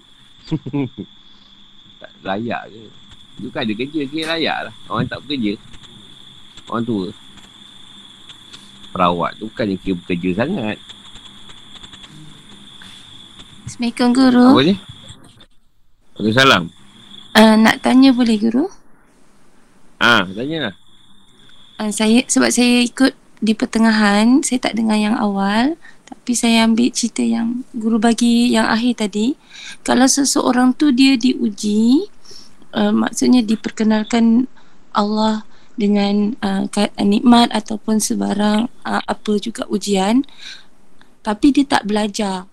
[2.04, 2.84] tak layak ke?
[3.40, 4.74] Dia kan ada kerja, kira layak lah.
[4.92, 5.56] Orang tak bekerja.
[6.72, 7.08] Orang tua.
[8.96, 10.80] Perawat tu kan yang kira bekerja sangat.
[13.68, 14.48] Assalamualaikum Guru.
[14.56, 14.76] Apa ni?
[16.16, 16.64] Waalaikumsalam.
[17.36, 18.66] Uh, nak tanya boleh Guru?
[20.00, 20.76] Ah, ha, tanya lah.
[21.76, 25.76] Uh, saya sebab saya ikut di pertengahan, saya tak dengar yang awal,
[26.08, 29.36] tapi saya ambil cerita yang guru bagi yang akhir tadi.
[29.84, 32.08] Kalau seseorang tu dia diuji,
[32.80, 34.48] uh, maksudnya diperkenalkan
[34.96, 35.44] Allah
[35.82, 36.70] dengan uh,
[37.02, 40.22] nikmat ataupun sebarang uh, apa juga ujian,
[41.26, 42.46] tapi dia tak belajar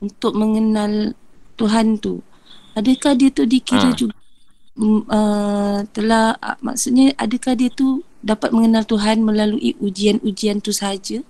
[0.00, 1.12] untuk mengenal
[1.60, 2.24] Tuhan tu.
[2.72, 3.96] Adakah dia tu dikira ha.
[3.96, 4.16] juga
[4.80, 11.20] uh, telah uh, maksudnya adakah dia tu dapat mengenal Tuhan melalui ujian-ujian tu saja?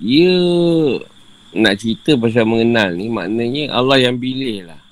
[0.00, 0.34] Dia
[1.50, 4.89] nak cerita pasal mengenal ni maknanya Allah yang pilih lah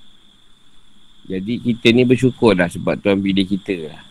[1.29, 4.03] jadi kita ni bersyukur lah sebab Tuhan pilih kita lah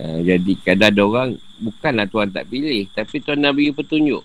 [0.00, 4.22] uh, jadi kadang ada orang bukanlah Tuhan tak pilih tapi Tuhan nak beri petunjuk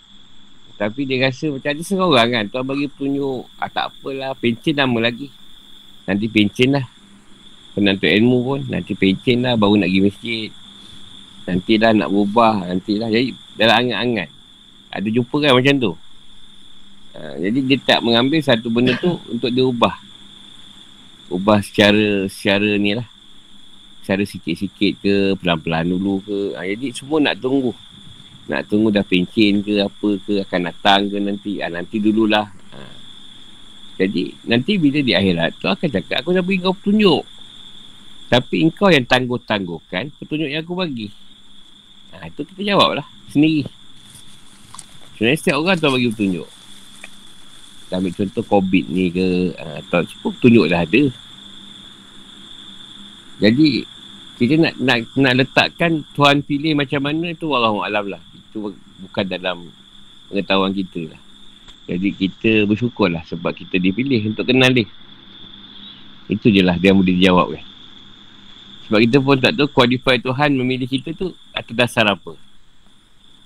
[0.74, 5.06] tapi dia rasa macam ada seorang kan Tuan bagi petunjuk ah, Tak apalah Pencin nama
[5.06, 5.30] lagi
[6.10, 6.86] Nanti pencin lah
[7.74, 8.62] Penantu ilmu pun.
[8.70, 10.50] Nanti pencen lah baru nak pergi masjid.
[11.50, 12.70] Nanti dah nak berubah.
[12.70, 13.10] Nanti lah.
[13.10, 14.30] Jadi dalam angan-angan.
[14.94, 15.94] Ada jumpa kan macam tu.
[17.18, 19.98] Ha, jadi dia tak mengambil satu benda tu untuk dia ubah.
[21.34, 23.10] Ubah secara secara ni lah.
[24.06, 26.40] Secara sikit-sikit ke, pelan-pelan dulu ke.
[26.54, 27.74] Ha, jadi semua nak tunggu.
[28.52, 31.58] Nak tunggu dah pencen ke apa ke, akan datang ke nanti.
[31.58, 32.46] Ha, nanti dululah.
[32.46, 32.80] Ha.
[33.98, 37.24] Jadi nanti bila di akhirat tu akan cakap aku dah beri kau petunjuk.
[38.30, 41.10] Tapi engkau yang tangguh-tangguhkan petunjuk yang aku bagi.
[42.14, 43.66] Ha, itu kita jawab lah sendiri.
[45.18, 46.50] Sebenarnya setiap orang tu bagi petunjuk.
[47.94, 51.04] Kita ambil contoh COVID ni ke, atau semua petunjuk dah ada.
[53.38, 53.86] Jadi,
[54.42, 58.22] kita nak nak nak letakkan Tuhan pilih macam mana tu Wallahualam lah.
[58.34, 59.70] Itu bukan dalam
[60.26, 61.22] pengetahuan kita lah.
[61.86, 64.90] Jadi kita bersyukur lah sebab kita dipilih untuk kenal dia.
[66.34, 67.66] Itu je lah dia boleh dijawab kan.
[68.90, 72.34] Sebab kita pun tak tahu qualify Tuhan memilih kita tu atas dasar apa.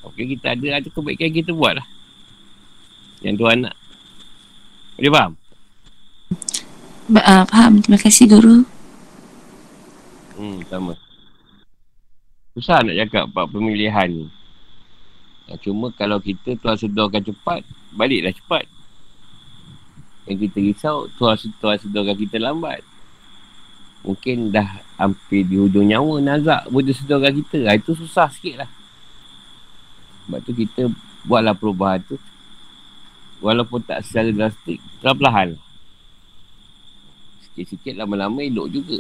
[0.08, 1.88] Okey kita ada ada kebaikan kita buat lah.
[3.20, 3.87] Yang Tuhan nak.
[4.98, 5.32] Boleh faham?
[7.08, 7.74] Ba- uh, faham.
[7.86, 8.66] Terima kasih guru.
[10.34, 10.98] Hmm, sama.
[12.58, 14.26] Susah nak cakap bab pemilihan ni.
[15.46, 17.62] Ya, cuma kalau kita Tuhan sedorkan cepat,
[17.94, 18.66] baliklah cepat.
[20.28, 22.82] Yang kita risau, Tuhan sedorkan kita lambat.
[24.04, 27.70] Mungkin dah hampir di hujung nyawa nazak boleh sedorkan kita.
[27.70, 28.70] Ha, itu susah sikit lah.
[30.26, 30.92] Sebab tu kita
[31.24, 32.20] buatlah perubahan tu.
[33.38, 35.62] Walaupun tak secara drastik, perlahan-lahan.
[37.46, 39.00] Sikit-sikit lama-lama elok juga.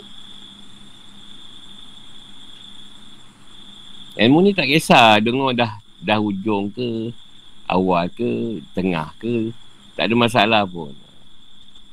[4.17, 5.71] Ilmu ni tak kisah dengar dah
[6.01, 7.13] dah hujung ke,
[7.69, 9.53] awal ke, tengah ke.
[9.93, 10.93] Tak ada masalah pun.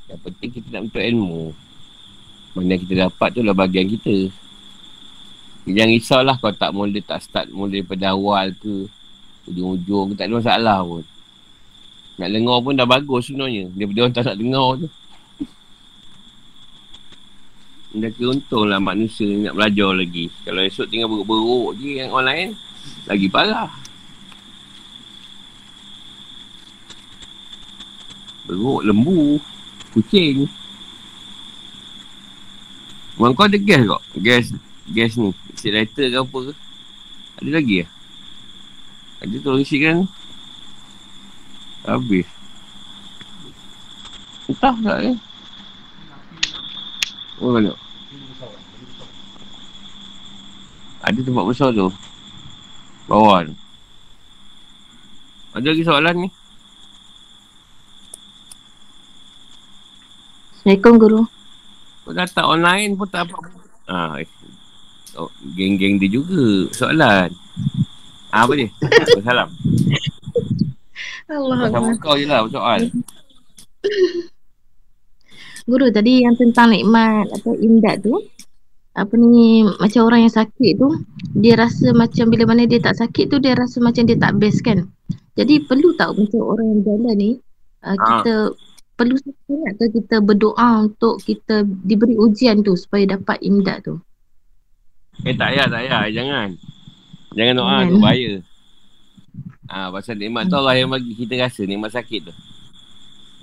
[0.09, 1.53] Yang penting kita nak untuk ilmu.
[2.57, 4.33] Mana yang kita dapat tu lah bagian kita.
[5.65, 8.85] Jangan risaulah kau tak mula tak start mula daripada awal ke,
[9.49, 11.05] ujung-ujung ke, tak ada masalah pun.
[12.15, 13.71] Nak dengar pun dah bagus sebenarnya.
[13.75, 14.89] Daripada orang tak nak dengar tu.
[17.95, 20.27] Dah keuntung lah manusia ni nak belajar lagi.
[20.43, 22.59] Kalau esok tinggal beruk-beruk je yang online,
[23.07, 23.71] lagi parah.
[28.51, 29.39] Beruk, lembu,
[29.95, 30.51] kucing.
[33.15, 34.03] Mak kau ada gas kok?
[34.19, 34.45] Gas,
[34.91, 35.31] gas ni.
[35.65, 36.53] Lighter ke apa ke?
[37.41, 37.87] Ada lagi ya?
[39.23, 40.05] Ada tolong isi kan?
[41.85, 42.29] Habis.
[44.49, 45.13] Entah tak ya?
[47.41, 47.77] Oh, banyak.
[51.05, 51.93] Ada tempat besar tu.
[53.05, 53.55] Bawah tu.
[55.53, 56.29] Ada lagi soalan ni?
[60.57, 61.21] Assalamualaikum guru.
[62.09, 63.37] Kau datang online pun tak apa.
[63.93, 64.25] Ha,
[65.21, 67.29] oh, geng-geng dia juga soalan.
[68.33, 68.73] Ha, apa dia?
[69.21, 69.53] Salam.
[71.39, 72.81] Allah Sama kau je lah soal.
[75.71, 78.21] Guru tadi yang tentang nikmat atau imdad tu
[78.95, 80.87] apa ni macam orang yang sakit tu
[81.35, 84.63] dia rasa macam bila mana dia tak sakit tu dia rasa macam dia tak best
[84.63, 84.87] kan.
[85.35, 87.31] Jadi perlu tak macam orang yang jalan ni
[87.83, 88.55] uh, kita
[88.95, 93.99] perlu sangat ke kita berdoa untuk kita diberi ujian tu supaya dapat imdad tu.
[95.27, 96.03] Eh tak payah, tak payah.
[96.15, 96.49] Jangan.
[97.35, 98.33] Jangan doa tu bahaya.
[99.65, 102.35] Ha, pasal nikmat tu Allah yang bagi kita rasa nikmat sakit tu.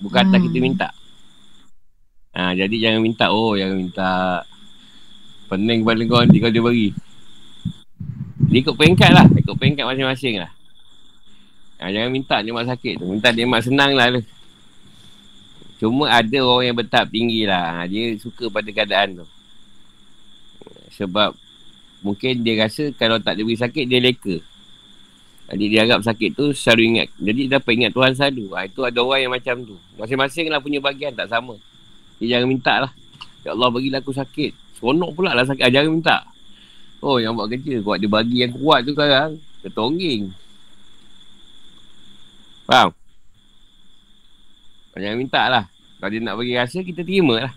[0.02, 0.46] Bukan atas Hmm.
[0.50, 0.90] kita minta.
[2.32, 3.26] Ha, jadi jangan minta.
[3.34, 4.12] Oh, jangan minta.
[5.50, 6.90] Pening kepala kau nanti kalau dia bagi.
[8.52, 9.28] Dia ikut peringkat lah.
[9.36, 10.52] Ikut peringkat masing-masing lah.
[11.82, 13.06] Ha, jangan minta nikmat sakit tu.
[13.10, 14.22] Minta nikmat senang lah tu.
[15.82, 17.82] Cuma ada orang yang bertahap tinggi lah.
[17.82, 19.26] Ha, dia suka pada keadaan tu.
[20.94, 21.34] Sebab
[22.06, 24.38] mungkin dia rasa kalau tak dia beri sakit, dia leka.
[25.52, 27.08] Jadi dia anggap sakit tu selalu ingat.
[27.20, 28.46] Jadi dia dapat ingat Tuhan selalu.
[28.56, 29.76] Ha, itu ada orang yang macam tu.
[30.00, 31.60] Masing-masing lah punya bagian tak sama.
[32.24, 32.92] Dia jangan minta lah.
[33.44, 34.56] Ya Allah bagilah aku sakit.
[34.80, 35.60] Seronok pula lah sakit.
[35.60, 36.24] Ha, jangan minta.
[37.04, 37.84] Oh yang buat kerja.
[37.84, 39.36] Kuat dia bagi yang kuat tu sekarang.
[39.60, 40.32] Ketongging.
[42.64, 42.96] Faham?
[44.96, 45.66] Jangan minta lah.
[46.00, 47.54] Kalau dia nak bagi rasa, kita terima lah.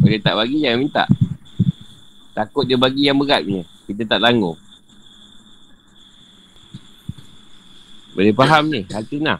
[0.00, 1.04] Kalau dia tak bagi, jangan minta.
[2.36, 3.64] Takut dia bagi yang berat punya.
[3.86, 4.58] Kita tak tanggung.
[8.16, 9.36] Boleh faham ni, Hatina?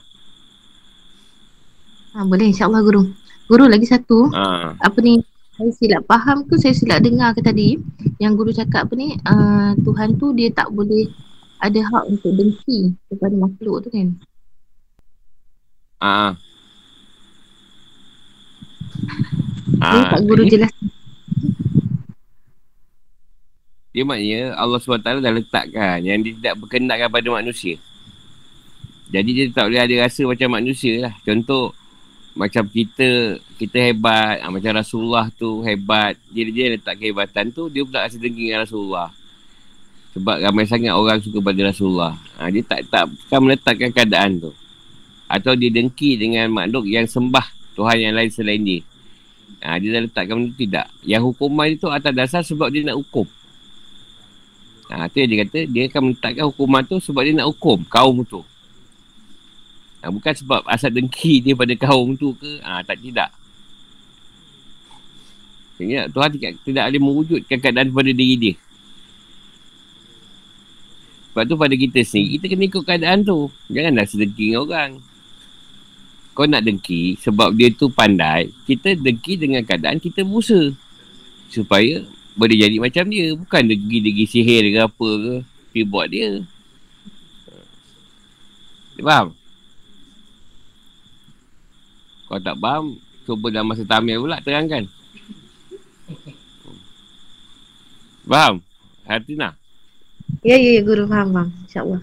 [2.12, 3.08] Ha, boleh insyaAllah guru.
[3.46, 4.28] Guru lagi satu.
[4.30, 4.74] Ha.
[4.76, 7.80] apa ni saya silap faham ke saya silap dengar ke tadi
[8.18, 11.08] yang guru cakap apa ni uh, Tuhan tu dia tak boleh
[11.56, 14.08] ada hak untuk dengki kepada makhluk tu kan
[15.96, 16.36] Ha.
[19.72, 20.12] boleh Ha.
[20.12, 20.72] tak guru jadi- jelas
[23.90, 27.80] Dia maknanya Allah SWT dah letakkan yang dia tidak berkenaan pada manusia.
[29.06, 31.14] Jadi dia tak boleh ada rasa macam manusia lah.
[31.22, 31.70] Contoh,
[32.36, 34.42] macam kita, kita hebat.
[34.44, 36.18] Ha, macam Rasulullah tu hebat.
[36.30, 39.08] Dia, dia letak kehebatan tu, dia pula rasa dengki dengan Rasulullah.
[40.16, 42.12] Sebab ramai sangat orang suka pada Rasulullah.
[42.36, 44.52] Ha, dia tak tak kan meletakkan keadaan tu.
[45.26, 47.44] Atau dia dengki dengan makhluk yang sembah
[47.74, 48.80] Tuhan yang lain selain dia.
[49.64, 50.86] Ha, dia dah letakkan benda tidak.
[51.04, 53.28] Yang hukuman itu atas dasar sebab dia nak hukum.
[54.86, 58.22] Ha, tu yang dia kata, dia akan meletakkan hukuman tu sebab dia nak hukum kaum
[58.24, 58.44] tu.
[60.06, 63.34] Ha, bukan sebab asal dengki dia pada kaum tu ke, ha, tak tidak.
[65.74, 68.54] Sehingga Tuhan tidak, tidak boleh mewujudkan keadaan pada diri dia.
[71.34, 73.50] Sebab tu pada kita sendiri, kita kena ikut keadaan tu.
[73.66, 74.90] Janganlah sedengki dengan orang.
[76.38, 80.70] Kau nak dengki sebab dia tu pandai, kita dengki dengan keadaan kita berusaha.
[81.50, 82.06] Supaya
[82.38, 83.34] boleh jadi macam dia.
[83.34, 85.34] Bukan dengki-dengki sihir ke apa ke.
[85.74, 86.46] Dia buat dia.
[88.94, 89.34] Dia faham?
[92.26, 92.84] Kalau tak faham,
[93.22, 94.90] cuba dalam masa tamil pula terangkan.
[98.26, 98.58] Faham?
[99.06, 99.54] Hartina?
[100.42, 101.48] Ya, ya, ya, guru faham, faham.
[101.70, 102.02] InsyaAllah.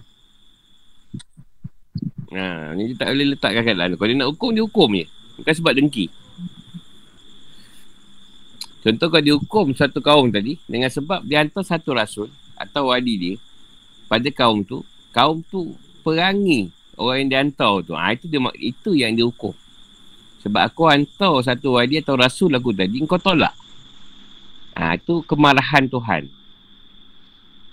[2.34, 3.94] Ha, ni dia tak boleh letakkan keadaan.
[4.00, 5.06] Kalau dia nak hukum, dia hukum je.
[5.38, 6.06] Bukan sebab dengki.
[8.84, 13.16] Contoh kalau dia hukum satu kaum tadi, dengan sebab dia hantar satu rasul atau wali
[13.16, 13.34] dia
[14.08, 14.84] pada kaum tu,
[15.16, 16.68] kaum tu perangi
[17.00, 17.94] orang yang dia hantar tu.
[17.96, 19.56] Ha, itu, dia, itu yang dia hukum.
[20.44, 23.56] Sebab aku hantar satu wali atau rasul aku tadi, kau tolak.
[24.76, 26.28] Ha, itu kemarahan Tuhan.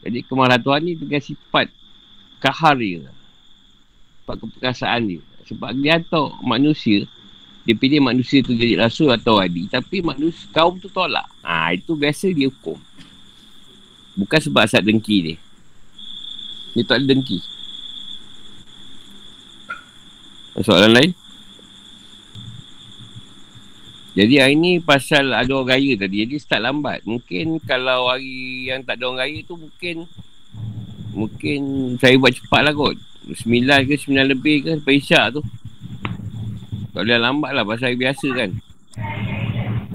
[0.06, 1.66] Jadi kemarahan Tuhan ni dengan sifat
[2.38, 3.10] kahar dia.
[4.22, 5.22] Sifat keperkasaan dia.
[5.50, 7.10] Sebab dia hantar manusia,
[7.66, 9.66] dia pilih manusia tu jadi rasul atau wali.
[9.66, 11.26] Tapi manusia, kaum tu tolak.
[11.42, 12.78] Ha, itu biasa dia hukum.
[14.14, 15.36] Bukan sebab asal dengki dia.
[16.78, 17.42] Dia tak ada dengki.
[20.60, 21.10] Soalan lain?
[24.20, 26.28] Jadi hari ni pasal ada orang raya tadi.
[26.28, 27.00] Jadi start lambat.
[27.08, 30.04] Mungkin kalau hari yang tak ada orang raya tu mungkin
[31.16, 31.60] mungkin
[31.96, 33.00] saya buat cepat lah kot.
[33.32, 35.40] Sembilan ke sembilan lebih ke sampai isyak tu.
[36.92, 38.50] Tak boleh lambat lah pasal hari biasa kan.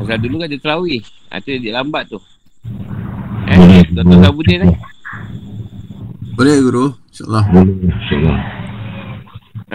[0.01, 1.01] Pasal dulu kan dia terawih.
[1.29, 2.17] Ha, tu dia lambat tu.
[3.45, 4.17] Eh, Dr.
[4.25, 4.73] Sabudin eh.
[6.33, 6.85] Boleh guru.
[7.13, 7.43] InsyaAllah.
[7.53, 7.77] Boleh.
[7.93, 8.64] InsyaAllah.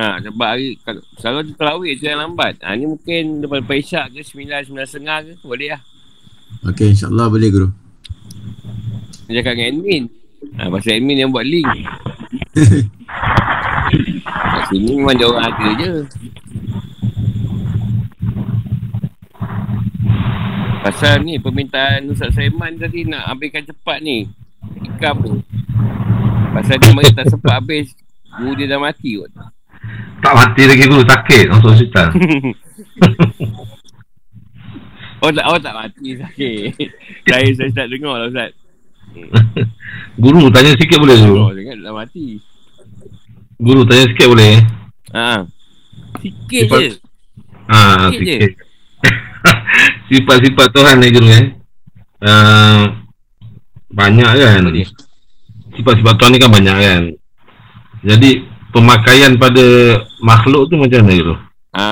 [0.00, 2.56] Ha, sebab hari, kalau, kalau dia terawih tu yang lambat.
[2.64, 5.32] Ha, ni mungkin lepas isyak ke sembilan, sembilan setengah ke.
[5.44, 5.82] Boleh lah.
[6.72, 7.68] Okey, insyaAllah boleh guru.
[9.28, 10.08] Dia cakap dengan admin.
[10.56, 11.68] Ha, pasal admin yang buat link.
[14.56, 15.92] Kat sini memang dia orang ada je.
[20.80, 24.24] Pasal ni permintaan Ustaz Saiman tadi nak habiskan cepat ni.
[24.80, 25.36] Ikam tu.
[26.56, 27.92] Pasal dia mari tak sempat habis.
[28.40, 29.28] Guru dia dah mati kot.
[30.20, 32.08] Tak mati lagi guru sakit masuk hospital.
[35.20, 36.72] Oh tak, oh tak mati sakit.
[37.28, 38.56] saya, saya tak dengar lah Ustaz.
[40.24, 41.36] guru tanya sikit boleh guru?
[41.36, 42.40] Oh, dengar dah mati.
[43.60, 44.64] Guru tanya sikit boleh?
[45.12, 45.44] Ha.
[46.24, 46.80] Sikit Cepat.
[46.80, 46.90] je.
[47.68, 48.32] Ha, Sikit je.
[48.32, 48.52] sikit.
[50.08, 51.44] Sifat-sifat Tuhan ni guru eh.
[52.24, 52.80] Uh,
[53.92, 54.64] banyak kan.
[55.76, 57.02] Sifat-sifat Tuhan ni kan banyak kan.
[58.08, 58.30] Jadi
[58.70, 59.64] pemakaian pada
[60.18, 61.34] makhluk tu macam mana guru?
[61.70, 61.86] Ha.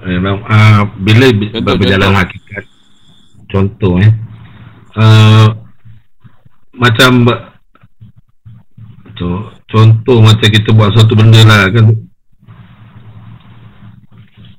[0.00, 2.20] Eh, uh, bila bi- Contoh, berjalan contoh.
[2.24, 2.64] hakikat
[3.50, 4.12] contoh eh
[4.96, 5.46] uh,
[6.72, 7.52] macam ba-
[9.12, 11.84] co- contoh macam kita buat satu benda lah kan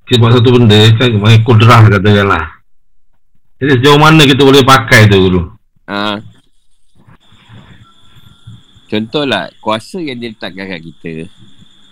[0.05, 2.45] kita buat satu benda kan main kudrah katakan lah
[3.57, 5.41] jadi sejauh mana kita boleh pakai tu guru
[5.89, 6.21] Ha.
[8.91, 11.13] Contohlah, kuasa yang dia letakkan kat kita.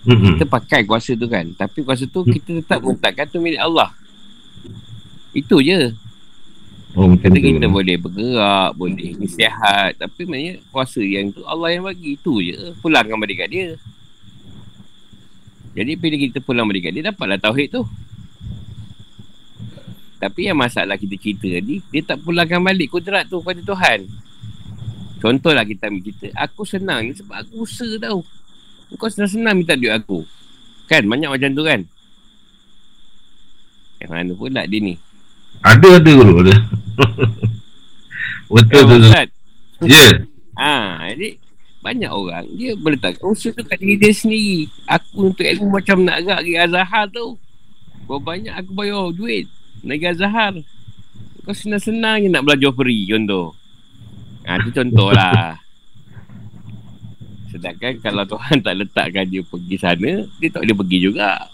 [0.04, 0.36] Mm-mm.
[0.36, 1.48] Kita pakai kuasa tu kan.
[1.56, 3.88] Tapi kuasa tu kita tetap meletakkan tu milik Allah.
[5.32, 5.96] Itu je.
[6.92, 7.80] oh Kata kita guru.
[7.80, 9.96] boleh bergerak, boleh istirahat.
[9.96, 12.20] Tapi maknanya kuasa yang tu Allah yang bagi.
[12.20, 12.76] Itu je.
[12.84, 13.68] Pulangkan balik kat dia.
[15.72, 17.88] Jadi bila kita pulang balik kat dia, dapatlah tauhid tu.
[20.20, 24.04] Tapi yang masalah kita cerita tadi, dia tak pulangkan balik kudrat tu pada Tuhan.
[25.20, 28.24] Contohlah kita ambil cerita, aku senang ni sebab aku usaha tau.
[28.96, 30.24] Kau senang-senang minta duit aku.
[30.90, 31.80] Kan, banyak macam tu kan?
[34.00, 34.96] Yang mana pula dia ni?
[35.60, 36.56] ada ada guru ada
[38.52, 38.80] betul
[39.12, 39.26] Eh,
[39.76, 40.04] tu ya
[40.60, 40.72] Ha,
[41.16, 41.40] jadi
[41.80, 44.68] banyak orang dia meletakkan usaha tu kat diri dia sendiri.
[44.84, 47.40] Aku untuk ilmu macam nak agak pergi Azhar tu.
[48.04, 49.48] Berapa banyak aku bayar duit
[49.80, 50.54] nak pergi Azhar.
[51.40, 53.56] Kau senang-senang je nak belajar free contoh.
[54.48, 55.60] Ha, tu contoh lah.
[57.50, 61.50] Sedangkan kalau Tuhan tak letakkan dia pergi sana, dia tak boleh pergi juga.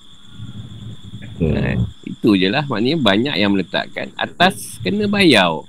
[1.42, 1.72] Ha,
[2.06, 2.64] itu je lah.
[2.68, 4.12] Maknanya banyak yang meletakkan.
[4.16, 5.66] Atas kena bayar.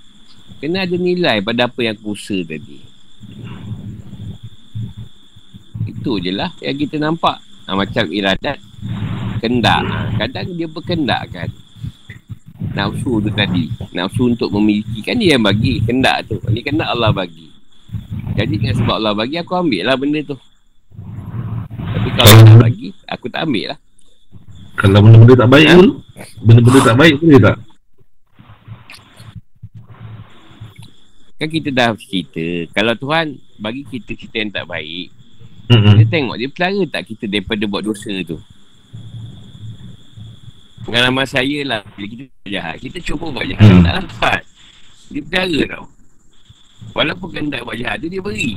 [0.58, 2.80] Kena ada nilai pada apa yang aku usaha tadi.
[5.86, 7.42] Itu je lah yang kita nampak.
[7.68, 8.58] Ha, macam iradat.
[9.38, 9.82] Kendak.
[9.86, 11.50] Ha, kadang dia berkendakkan.
[12.76, 13.72] Nafsu tu tadi.
[13.96, 15.00] Nafsu untuk memiliki.
[15.06, 16.42] Kan dia yang bagi kendak tu.
[16.50, 17.48] Ini kendak Allah bagi.
[18.38, 20.38] Jadi dengan sebab Allah bagi, aku ambil lah benda tu.
[21.74, 23.80] Tapi kalau Allah bagi, aku tak ambil lah.
[24.78, 25.90] Kalau benda-benda tak baik tu,
[26.46, 27.58] benda-benda tak baik boleh tak?
[31.38, 32.46] Kan kita dah cerita.
[32.74, 33.26] Kalau Tuhan
[33.58, 35.10] bagi kita cerita yang tak baik,
[35.70, 35.98] Mm-mm.
[35.98, 38.38] dia tengok dia pelara tak kita daripada buat dosa tu.
[40.88, 43.84] Pengalaman saya lah, bila kita jahat, kita cuba buat jahat, Hmm.
[43.84, 44.42] tak dapat.
[45.12, 45.86] Dia pelara tau.
[46.96, 48.56] Walaupun kendak buat jahat tu, dia beri.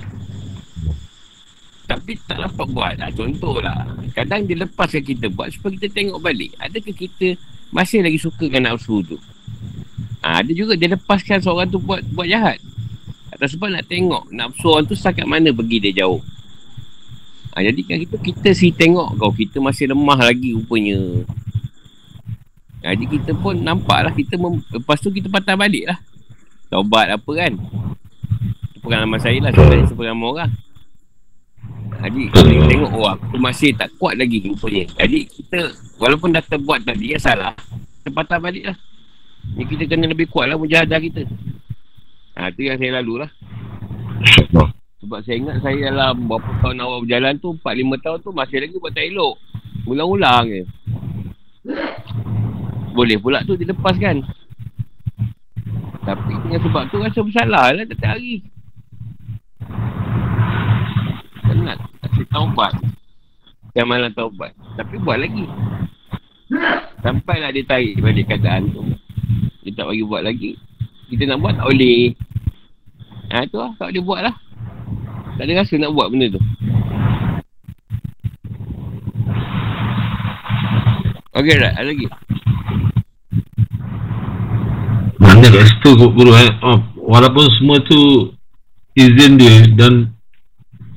[1.91, 3.11] Tapi tak dapat buat lah.
[3.11, 3.83] Contohlah.
[4.15, 6.55] Kadang dia lepaskan kita buat supaya kita tengok balik.
[6.63, 7.35] Adakah kita
[7.75, 9.19] masih lagi suka dengan nafsu tu?
[10.23, 12.63] Ha, ada juga dia lepaskan seorang tu buat buat jahat.
[13.35, 16.23] Atas sebab nak tengok nafsu orang tu setakat mana pergi dia jauh.
[17.59, 21.27] Ha, jadi kan kita, kita si tengok kau kita masih lemah lagi rupanya.
[22.81, 25.99] Jadi kita pun nampak lah kita mem- lepas tu kita patah balik lah.
[26.73, 27.53] Taubat apa kan.
[28.73, 30.51] Itu pengalaman saya lah sebenarnya sepengalaman orang.
[32.01, 34.89] Jadi kita tengok oh aku masih tak kuat lagi rupanya.
[34.97, 35.61] Jadi kita
[36.01, 37.53] walaupun dah terbuat tadi yang salah,
[38.01, 38.77] kita patah balik lah.
[39.53, 41.29] Ni kita kena lebih kuat lah mujahadah kita.
[42.41, 43.31] Ha, tu yang saya lalu lah.
[45.01, 48.77] Sebab saya ingat saya dalam berapa tahun awal berjalan tu, 4-5 tahun tu masih lagi
[48.81, 49.35] buat tak elok.
[49.89, 50.63] Ulang-ulang je.
[52.91, 54.27] Boleh pula tu dilepaskan.
[56.01, 58.43] Tapi dengan sebab tu rasa bersalah lah setiap hari.
[61.47, 61.79] Penat.
[62.03, 62.73] Kasih taubat.
[63.79, 64.51] Yang malam taubat.
[64.75, 65.47] Tapi buat lagi.
[67.01, 68.83] Sampailah dia tarik balik keadaan tu.
[69.63, 70.59] Dia tak bagi buat lagi.
[71.13, 72.03] Kita nak buat tak boleh.
[73.31, 73.71] Ha tu lah.
[73.79, 74.35] Tak boleh buat lah.
[75.39, 76.43] Tak ada rasa nak buat benda tu.
[81.39, 81.73] Okey tak?
[81.79, 82.07] Ada lagi?
[85.21, 86.49] Mana kat situ gu- guru eh.
[86.61, 88.33] Oh, walaupun semua tu
[88.95, 90.17] izin dia dan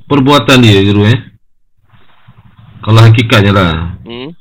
[0.05, 1.19] perbuatan dia guru eh.
[2.79, 3.73] Kalau hakikatnya lah.
[4.01, 4.31] Hmm?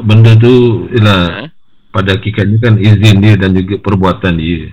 [0.00, 0.52] Benda tu
[0.90, 1.44] ialah Ha?
[1.90, 4.70] pada hakikatnya kan izin dia dan juga perbuatan dia.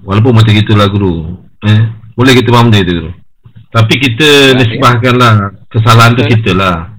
[0.00, 1.34] Walaupun macam gitulah guru.
[1.60, 1.80] Eh,
[2.14, 3.12] boleh kita faham dia tu guru.
[3.68, 5.32] Tapi kita Ya, nisbahkanlah
[5.66, 6.93] kesalahan tu kita lah.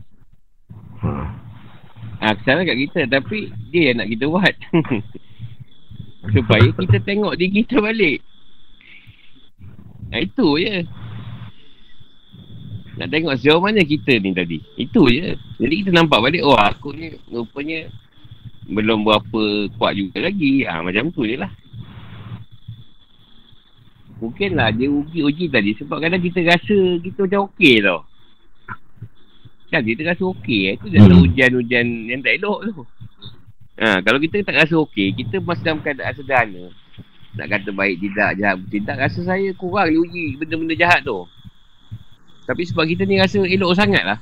[2.26, 2.34] Ha.
[2.34, 4.56] Ha, kesalahan kat kita tapi dia yang nak kita buat.
[6.34, 8.18] Supaya kita tengok diri kita balik.
[10.10, 10.82] Ha, itu je.
[12.98, 14.58] Nak tengok sejauh mana kita ni tadi.
[14.74, 15.38] Itu je.
[15.62, 17.94] Jadi kita nampak balik, oh aku ni rupanya
[18.66, 20.66] belum berapa kuat juga lagi.
[20.66, 21.54] Ha, macam tu je lah.
[24.18, 28.02] Mungkin lah dia uji-uji tadi sebab kadang kita rasa kita macam okey tau.
[29.74, 30.78] Kan kita rasa okey.
[30.78, 31.22] Itu dah Hmm.
[31.26, 32.84] hujan-hujan yang tak elok tu.
[33.76, 36.66] Ha, kalau kita tak rasa okey, kita masih dalam keadaan sederhana.
[37.36, 41.28] Nak kata baik tidak, jahat tidak, rasa saya kurang diuji benda-benda jahat tu.
[42.46, 44.20] Tapi sebab kita ni rasa elok sangat lah.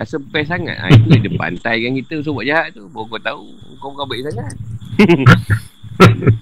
[0.00, 0.80] Rasa best sangat.
[0.80, 2.88] Ha, itu dia pantaikan kita untuk buat jahat tu.
[2.88, 3.44] Baru kau tahu,
[3.76, 4.54] kau bukan baik sangat.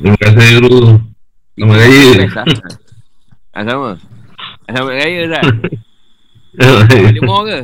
[0.00, 0.80] Terima kasih guru.
[1.56, 2.79] Selamat raya.
[3.60, 3.92] Ha, sama.
[4.72, 5.44] Selamat raya Zat.
[7.04, 7.60] Balik mall ke?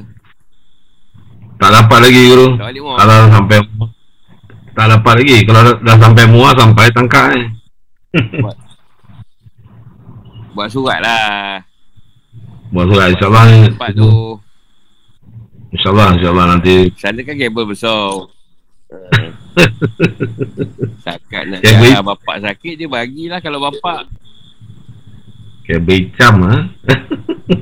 [1.57, 2.53] tak dapat lagi guru.
[2.61, 2.97] Tak balik mall.
[3.01, 3.59] Kalau sampai
[4.77, 5.37] tak dapat lagi.
[5.49, 7.49] Kalau dah, dah sampai muar sampai tangkap eh.
[10.53, 11.65] Buat surat lah.
[12.77, 13.61] Buat surat insyaAllah ni.
[13.73, 14.37] Tempat tu.
[15.73, 16.77] InsyaAllah, insyaAllah nanti.
[17.01, 18.05] Sana kan kabel besar.
[21.09, 24.26] Sakat nak jalan bapak sakit dia bagilah kalau bapak
[25.67, 26.57] Kayak becam ha.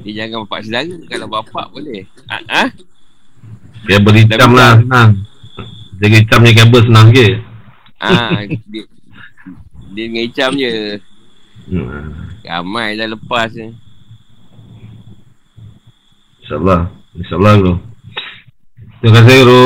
[0.05, 2.05] dia jangan bapak saudara kalau bapak boleh.
[2.29, 2.63] Ah ha?
[3.89, 5.11] Kabel hitam lah senang.
[6.01, 7.29] Jaga hitamnya kabel senang ke.
[8.01, 8.85] Ah, dia,
[9.97, 11.01] dia dengan hicam je.
[11.73, 12.13] Hmm.
[12.45, 13.73] Ramai dah lepas ni.
[16.45, 16.93] InsyaAllah.
[17.17, 17.75] InsyaAllah guru.
[19.01, 19.65] Terima kasih guru.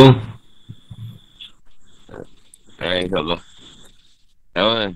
[2.78, 3.40] Eh, insyaAllah.
[4.54, 4.90] Tahu kan?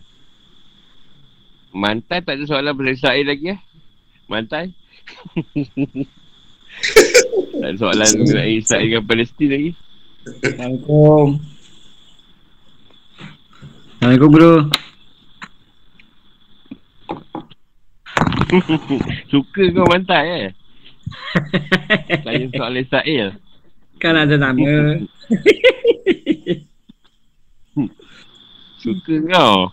[1.72, 3.60] Mantai tak ada soalan pasal Israel lagi eh?
[4.28, 4.68] Mantai?
[7.52, 9.70] Tak ada soalan mengenai Israel dengan Palestin lagi.
[10.24, 11.38] Assalamualaikum.
[14.00, 14.54] Assalamualaikum bro.
[19.32, 20.52] Suka kau mantai eh?
[22.24, 23.28] Tanya soal Israel.
[24.00, 24.96] Kan ada nama.
[28.80, 29.70] Suka kau.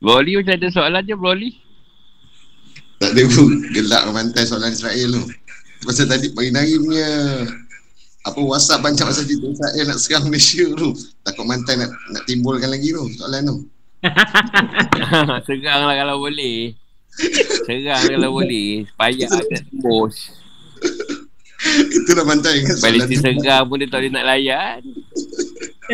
[0.00, 1.50] Broly macam ada soalan je Broly.
[2.96, 5.24] Tak ada pun gelak mantai soalan Israel tu.
[5.84, 7.08] Pasal tadi pagi hari punya
[8.26, 10.88] apa WhatsApp banyak pasal cerita Israel nak serang Malaysia tu.
[11.24, 13.56] Takut mantai nak nak timbulkan lagi tu soalan tu.
[15.48, 16.76] Serang lah kalau boleh.
[17.64, 18.84] Serang kalau boleh.
[18.94, 20.36] Payah tak tembus.
[21.90, 23.24] Itulah mantai kan soalan Palestin tu.
[23.24, 24.80] serang pun dia tak boleh nak layan.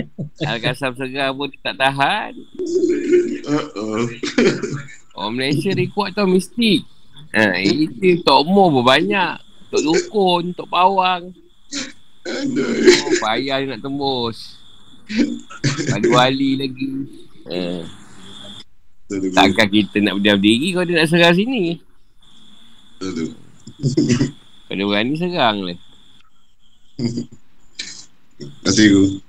[0.51, 2.33] Al-Qassam serang pun dia tak tahan.
[3.45, 4.09] Uh-oh.
[5.13, 6.85] Orang Malaysia dia kuat tau mistik.
[7.33, 9.37] Ha, itu Tok Mo pun banyak.
[9.73, 11.33] Tok Dukun, Tok Pawang.
[12.23, 14.61] Oh, payah dia nak tembus.
[15.91, 16.89] Wali-wali lagi.
[17.51, 17.83] Ha,
[19.37, 21.81] takkan kita nak berdiam diri kalau dia nak serang sini.
[23.03, 23.35] Tu.
[24.71, 25.79] Kalau berani serang lah.
[26.97, 29.21] Terima kasih.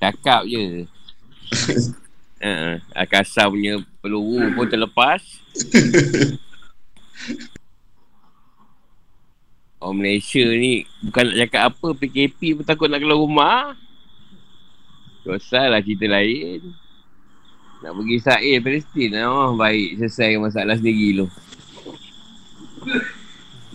[0.00, 0.88] Cakap je.
[2.40, 5.20] Ha, Al-Qassam punya peluru pun terlepas.
[9.76, 13.76] Orang Malaysia ni bukan nak cakap apa PKP pun takut nak keluar rumah.
[15.20, 16.72] Dosa lah cerita lain.
[17.84, 19.20] Nak pergi Israel, Palestin.
[19.24, 20.00] Oh, baik.
[20.00, 21.26] Selesai masalah sendiri tu.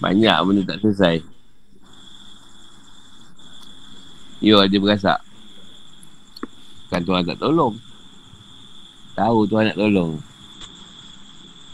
[0.02, 1.22] Banyak benda tak selesai.
[4.41, 5.22] Yo, dia berasak.
[6.86, 7.74] Bukan Tuhan tak tolong.
[9.16, 10.12] Tahu Tuhan nak tolong.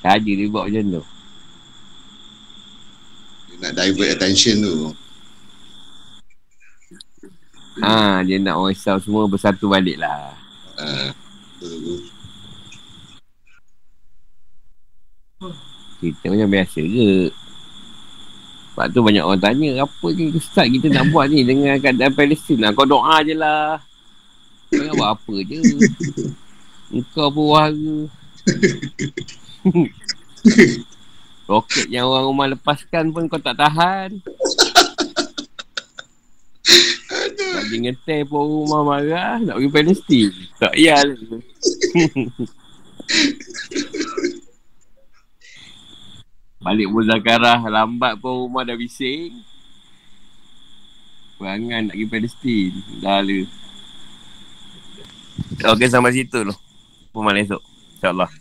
[0.01, 1.03] Saja dia buat macam tu.
[3.49, 4.75] Dia nak divert attention tu.
[7.81, 10.35] Ha, dia nak orang Islam semua bersatu balik lah.
[11.57, 12.01] Tu.
[16.01, 17.29] Kita macam biasa ke.
[18.71, 22.63] Sebab tu banyak orang tanya, apa ni Ustaz kita nak buat ni dengan keadaan Palestin
[22.63, 22.71] lah.
[22.73, 23.83] Kau doa je lah.
[24.71, 25.59] Kau nak buat apa je.
[26.95, 28.07] Engkau berwara.
[31.51, 34.23] Roket yang orang rumah lepaskan pun kau tak tahan.
[37.51, 40.31] Lagi ngetel pun orang rumah marah nak pergi Palestin.
[40.55, 41.19] Tak payah lah.
[46.63, 49.43] Balik muzakarah lambat pun rumah dah bising.
[51.35, 52.71] Perangan nak pergi Palestin.
[53.03, 53.59] Dah lah.
[55.61, 56.53] Okey sampai situ tu.
[57.13, 57.61] Pemain esok.
[57.99, 58.40] InsyaAllah.